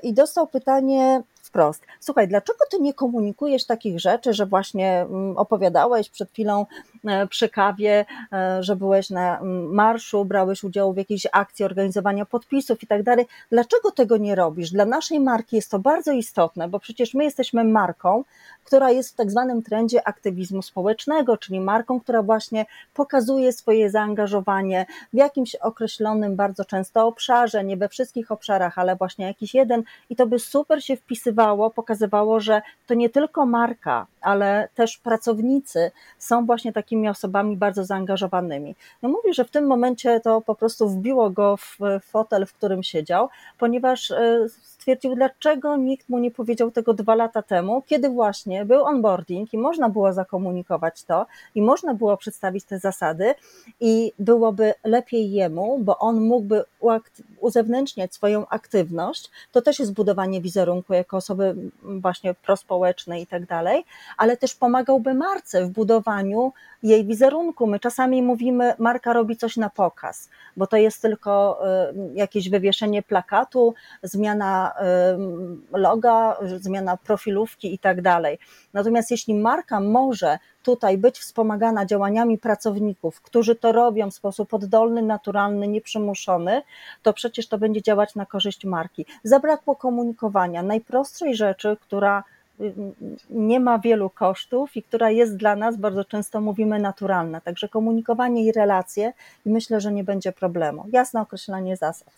i 0.03 0.13
dostał 0.13 0.47
pytanie, 0.47 1.23
wprost. 1.51 1.85
Słuchaj, 1.99 2.27
dlaczego 2.27 2.59
ty 2.71 2.79
nie 2.79 2.93
komunikujesz 2.93 3.65
takich 3.65 3.99
rzeczy, 3.99 4.33
że 4.33 4.45
właśnie 4.45 5.01
mm, 5.01 5.37
opowiadałeś 5.37 6.09
przed 6.09 6.31
chwilą 6.31 6.65
e, 7.05 7.27
przy 7.27 7.49
kawie, 7.49 8.05
e, 8.33 8.63
że 8.63 8.75
byłeś 8.75 9.09
na 9.09 9.39
mm, 9.39 9.73
marszu, 9.73 10.25
brałeś 10.25 10.63
udział 10.63 10.93
w 10.93 10.97
jakiejś 10.97 11.27
akcji 11.31 11.65
organizowania 11.65 12.25
podpisów 12.25 12.83
i 12.83 12.87
tak 12.87 13.03
dalej. 13.03 13.25
Dlaczego 13.49 13.91
tego 13.91 14.17
nie 14.17 14.35
robisz? 14.35 14.71
Dla 14.71 14.85
naszej 14.85 15.19
marki 15.19 15.55
jest 15.55 15.71
to 15.71 15.79
bardzo 15.79 16.11
istotne, 16.11 16.67
bo 16.67 16.79
przecież 16.79 17.13
my 17.13 17.23
jesteśmy 17.23 17.63
marką, 17.63 18.23
która 18.63 18.91
jest 18.91 19.13
w 19.13 19.15
tak 19.15 19.31
zwanym 19.31 19.63
trendzie 19.63 20.07
aktywizmu 20.07 20.61
społecznego, 20.61 21.37
czyli 21.37 21.59
marką, 21.59 21.99
która 21.99 22.23
właśnie 22.23 22.65
pokazuje 22.93 23.53
swoje 23.53 23.89
zaangażowanie 23.89 24.85
w 25.13 25.17
jakimś 25.17 25.55
określonym 25.55 26.35
bardzo 26.35 26.65
często 26.65 27.07
obszarze, 27.07 27.63
nie 27.63 27.77
we 27.77 27.89
wszystkich 27.89 28.31
obszarach, 28.31 28.77
ale 28.77 28.95
właśnie 28.95 29.25
jakiś 29.25 29.53
jeden. 29.53 29.83
I 30.09 30.15
to 30.15 30.27
by 30.27 30.39
super 30.39 30.83
się 30.83 30.97
wpisywało, 30.97 31.69
pokazywało, 31.69 32.39
że 32.39 32.61
to 32.87 32.93
nie 32.93 33.09
tylko 33.09 33.45
marka, 33.45 34.07
ale 34.21 34.69
też 34.75 34.97
pracownicy 34.97 35.91
są 36.17 36.45
właśnie 36.45 36.73
takimi 36.73 37.09
osobami 37.09 37.57
bardzo 37.57 37.85
zaangażowanymi. 37.85 38.75
No 39.01 39.09
mówię, 39.09 39.33
że 39.33 39.45
w 39.45 39.51
tym 39.51 39.67
momencie 39.67 40.19
to 40.19 40.41
po 40.41 40.55
prostu 40.55 40.89
wbiło 40.89 41.29
go 41.29 41.57
w 41.57 41.77
fotel, 42.01 42.45
w 42.45 42.53
którym 42.53 42.83
siedział, 42.83 43.29
ponieważ 43.59 44.11
e, 44.11 44.49
stwierdził, 44.81 45.15
dlaczego 45.15 45.77
nikt 45.77 46.09
mu 46.09 46.19
nie 46.19 46.31
powiedział 46.31 46.71
tego 46.71 46.93
dwa 46.93 47.15
lata 47.15 47.41
temu, 47.41 47.81
kiedy 47.81 48.09
właśnie 48.09 48.65
był 48.65 48.83
onboarding 48.83 49.53
i 49.53 49.57
można 49.57 49.89
było 49.89 50.13
zakomunikować 50.13 51.03
to 51.03 51.25
i 51.55 51.61
można 51.61 51.93
było 51.93 52.17
przedstawić 52.17 52.65
te 52.65 52.79
zasady 52.79 53.33
i 53.79 54.13
byłoby 54.19 54.73
lepiej 54.83 55.31
jemu, 55.31 55.79
bo 55.79 55.97
on 55.97 56.21
mógłby 56.21 56.63
uzewnętrzniać 57.39 58.13
swoją 58.13 58.47
aktywność. 58.47 59.29
To 59.51 59.61
też 59.61 59.79
jest 59.79 59.93
budowanie 59.93 60.41
wizerunku 60.41 60.93
jako 60.93 61.17
osoby 61.17 61.55
właśnie 61.83 62.33
prospołecznej 62.33 63.21
i 63.21 63.27
tak 63.27 63.45
dalej, 63.45 63.85
ale 64.17 64.37
też 64.37 64.55
pomagałby 64.55 65.13
marce 65.13 65.65
w 65.65 65.69
budowaniu 65.69 66.53
jej 66.83 67.05
wizerunku. 67.05 67.67
My 67.67 67.79
czasami 67.79 68.21
mówimy, 68.23 68.73
marka 68.79 69.13
robi 69.13 69.37
coś 69.37 69.57
na 69.57 69.69
pokaz, 69.69 70.29
bo 70.57 70.67
to 70.67 70.77
jest 70.77 71.01
tylko 71.01 71.61
y, 71.91 72.13
jakieś 72.13 72.49
wywieszenie 72.49 73.03
plakatu, 73.03 73.73
zmiana 74.03 74.73
y, 75.73 75.77
loga, 75.77 76.37
zmiana 76.59 76.97
profilówki 76.97 77.73
i 77.73 77.79
tak 77.79 78.01
dalej. 78.01 78.39
Natomiast 78.73 79.11
jeśli 79.11 79.35
marka 79.35 79.79
może 79.79 80.39
tutaj 80.63 80.97
być 80.97 81.19
wspomagana 81.19 81.85
działaniami 81.85 82.37
pracowników, 82.37 83.21
którzy 83.21 83.55
to 83.55 83.71
robią 83.71 84.11
w 84.11 84.13
sposób 84.13 84.53
oddolny, 84.53 85.01
naturalny, 85.01 85.67
nieprzymuszony, 85.67 86.61
to 87.03 87.13
przecież 87.13 87.47
to 87.47 87.57
będzie 87.57 87.81
działać 87.81 88.15
na 88.15 88.25
korzyść 88.25 88.65
marki. 88.65 89.05
Zabrakło 89.23 89.75
komunikowania, 89.75 90.63
najprostszej 90.63 91.35
rzeczy, 91.35 91.77
która 91.81 92.23
nie 93.29 93.59
ma 93.59 93.79
wielu 93.79 94.09
kosztów 94.09 94.75
i 94.75 94.83
która 94.83 95.11
jest 95.11 95.35
dla 95.37 95.55
nas, 95.55 95.77
bardzo 95.77 96.05
często 96.05 96.41
mówimy, 96.41 96.79
naturalna. 96.79 97.41
Także 97.41 97.69
komunikowanie 97.69 98.45
i 98.45 98.51
relacje 98.51 99.13
i 99.45 99.49
myślę, 99.49 99.81
że 99.81 99.91
nie 99.91 100.03
będzie 100.03 100.31
problemu. 100.31 100.85
Jasne 100.91 101.21
określenie 101.21 101.77
zasad. 101.77 102.13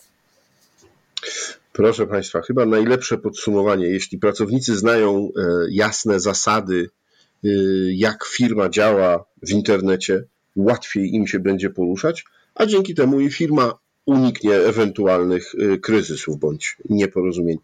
Proszę 1.73 2.07
Państwa, 2.07 2.41
chyba 2.41 2.65
najlepsze 2.65 3.17
podsumowanie. 3.17 3.87
Jeśli 3.87 4.17
pracownicy 4.17 4.75
znają 4.75 5.29
e, 5.37 5.43
jasne 5.69 6.19
zasady, 6.19 6.89
e, 7.43 7.47
jak 7.93 8.25
firma 8.25 8.69
działa 8.69 9.25
w 9.43 9.51
internecie, 9.51 10.23
łatwiej 10.55 11.15
im 11.15 11.27
się 11.27 11.39
będzie 11.39 11.69
poruszać, 11.69 12.25
a 12.55 12.65
dzięki 12.65 12.95
temu 12.95 13.19
i 13.19 13.31
firma 13.31 13.73
uniknie 14.05 14.55
ewentualnych 14.55 15.51
e, 15.55 15.77
kryzysów 15.77 16.39
bądź 16.39 16.77
nieporozumień. 16.89 17.57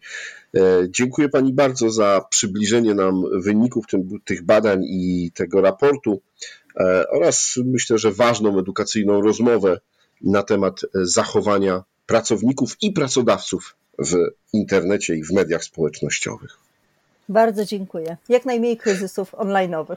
Dziękuję 0.88 1.28
Pani 1.28 1.52
bardzo 1.52 1.90
za 1.90 2.24
przybliżenie 2.30 2.94
nam 2.94 3.24
wyników 3.42 3.84
tych 4.24 4.42
badań 4.42 4.84
i 4.84 5.30
tego 5.34 5.60
raportu 5.60 6.20
oraz 7.10 7.54
myślę, 7.64 7.98
że 7.98 8.12
ważną 8.12 8.58
edukacyjną 8.58 9.20
rozmowę 9.20 9.80
na 10.22 10.42
temat 10.42 10.80
zachowania 10.94 11.84
pracowników 12.06 12.76
i 12.82 12.92
pracodawców 12.92 13.76
w 13.98 14.16
internecie 14.52 15.16
i 15.16 15.24
w 15.24 15.30
mediach 15.32 15.64
społecznościowych. 15.64 16.58
Bardzo 17.28 17.64
dziękuję. 17.64 18.16
Jak 18.28 18.44
najmniej 18.44 18.76
kryzysów 18.76 19.32
online'owych. 19.32 19.96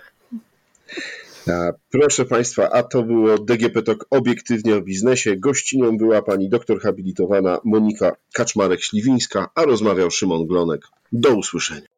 Proszę 1.89 2.25
Państwa, 2.25 2.69
a 2.69 2.83
to 2.83 3.03
było 3.03 3.37
DGP 3.37 3.83
Talk 3.83 4.05
obiektywnie 4.09 4.75
o 4.75 4.81
biznesie. 4.81 5.37
Gościnią 5.37 5.97
była 5.97 6.21
pani 6.21 6.49
doktor 6.49 6.81
habilitowana 6.81 7.59
Monika 7.63 8.15
Kaczmarek-Śliwińska, 8.37 9.45
a 9.55 9.63
rozmawiał 9.63 10.11
Szymon 10.11 10.47
Glonek. 10.47 10.81
Do 11.11 11.35
usłyszenia. 11.35 11.92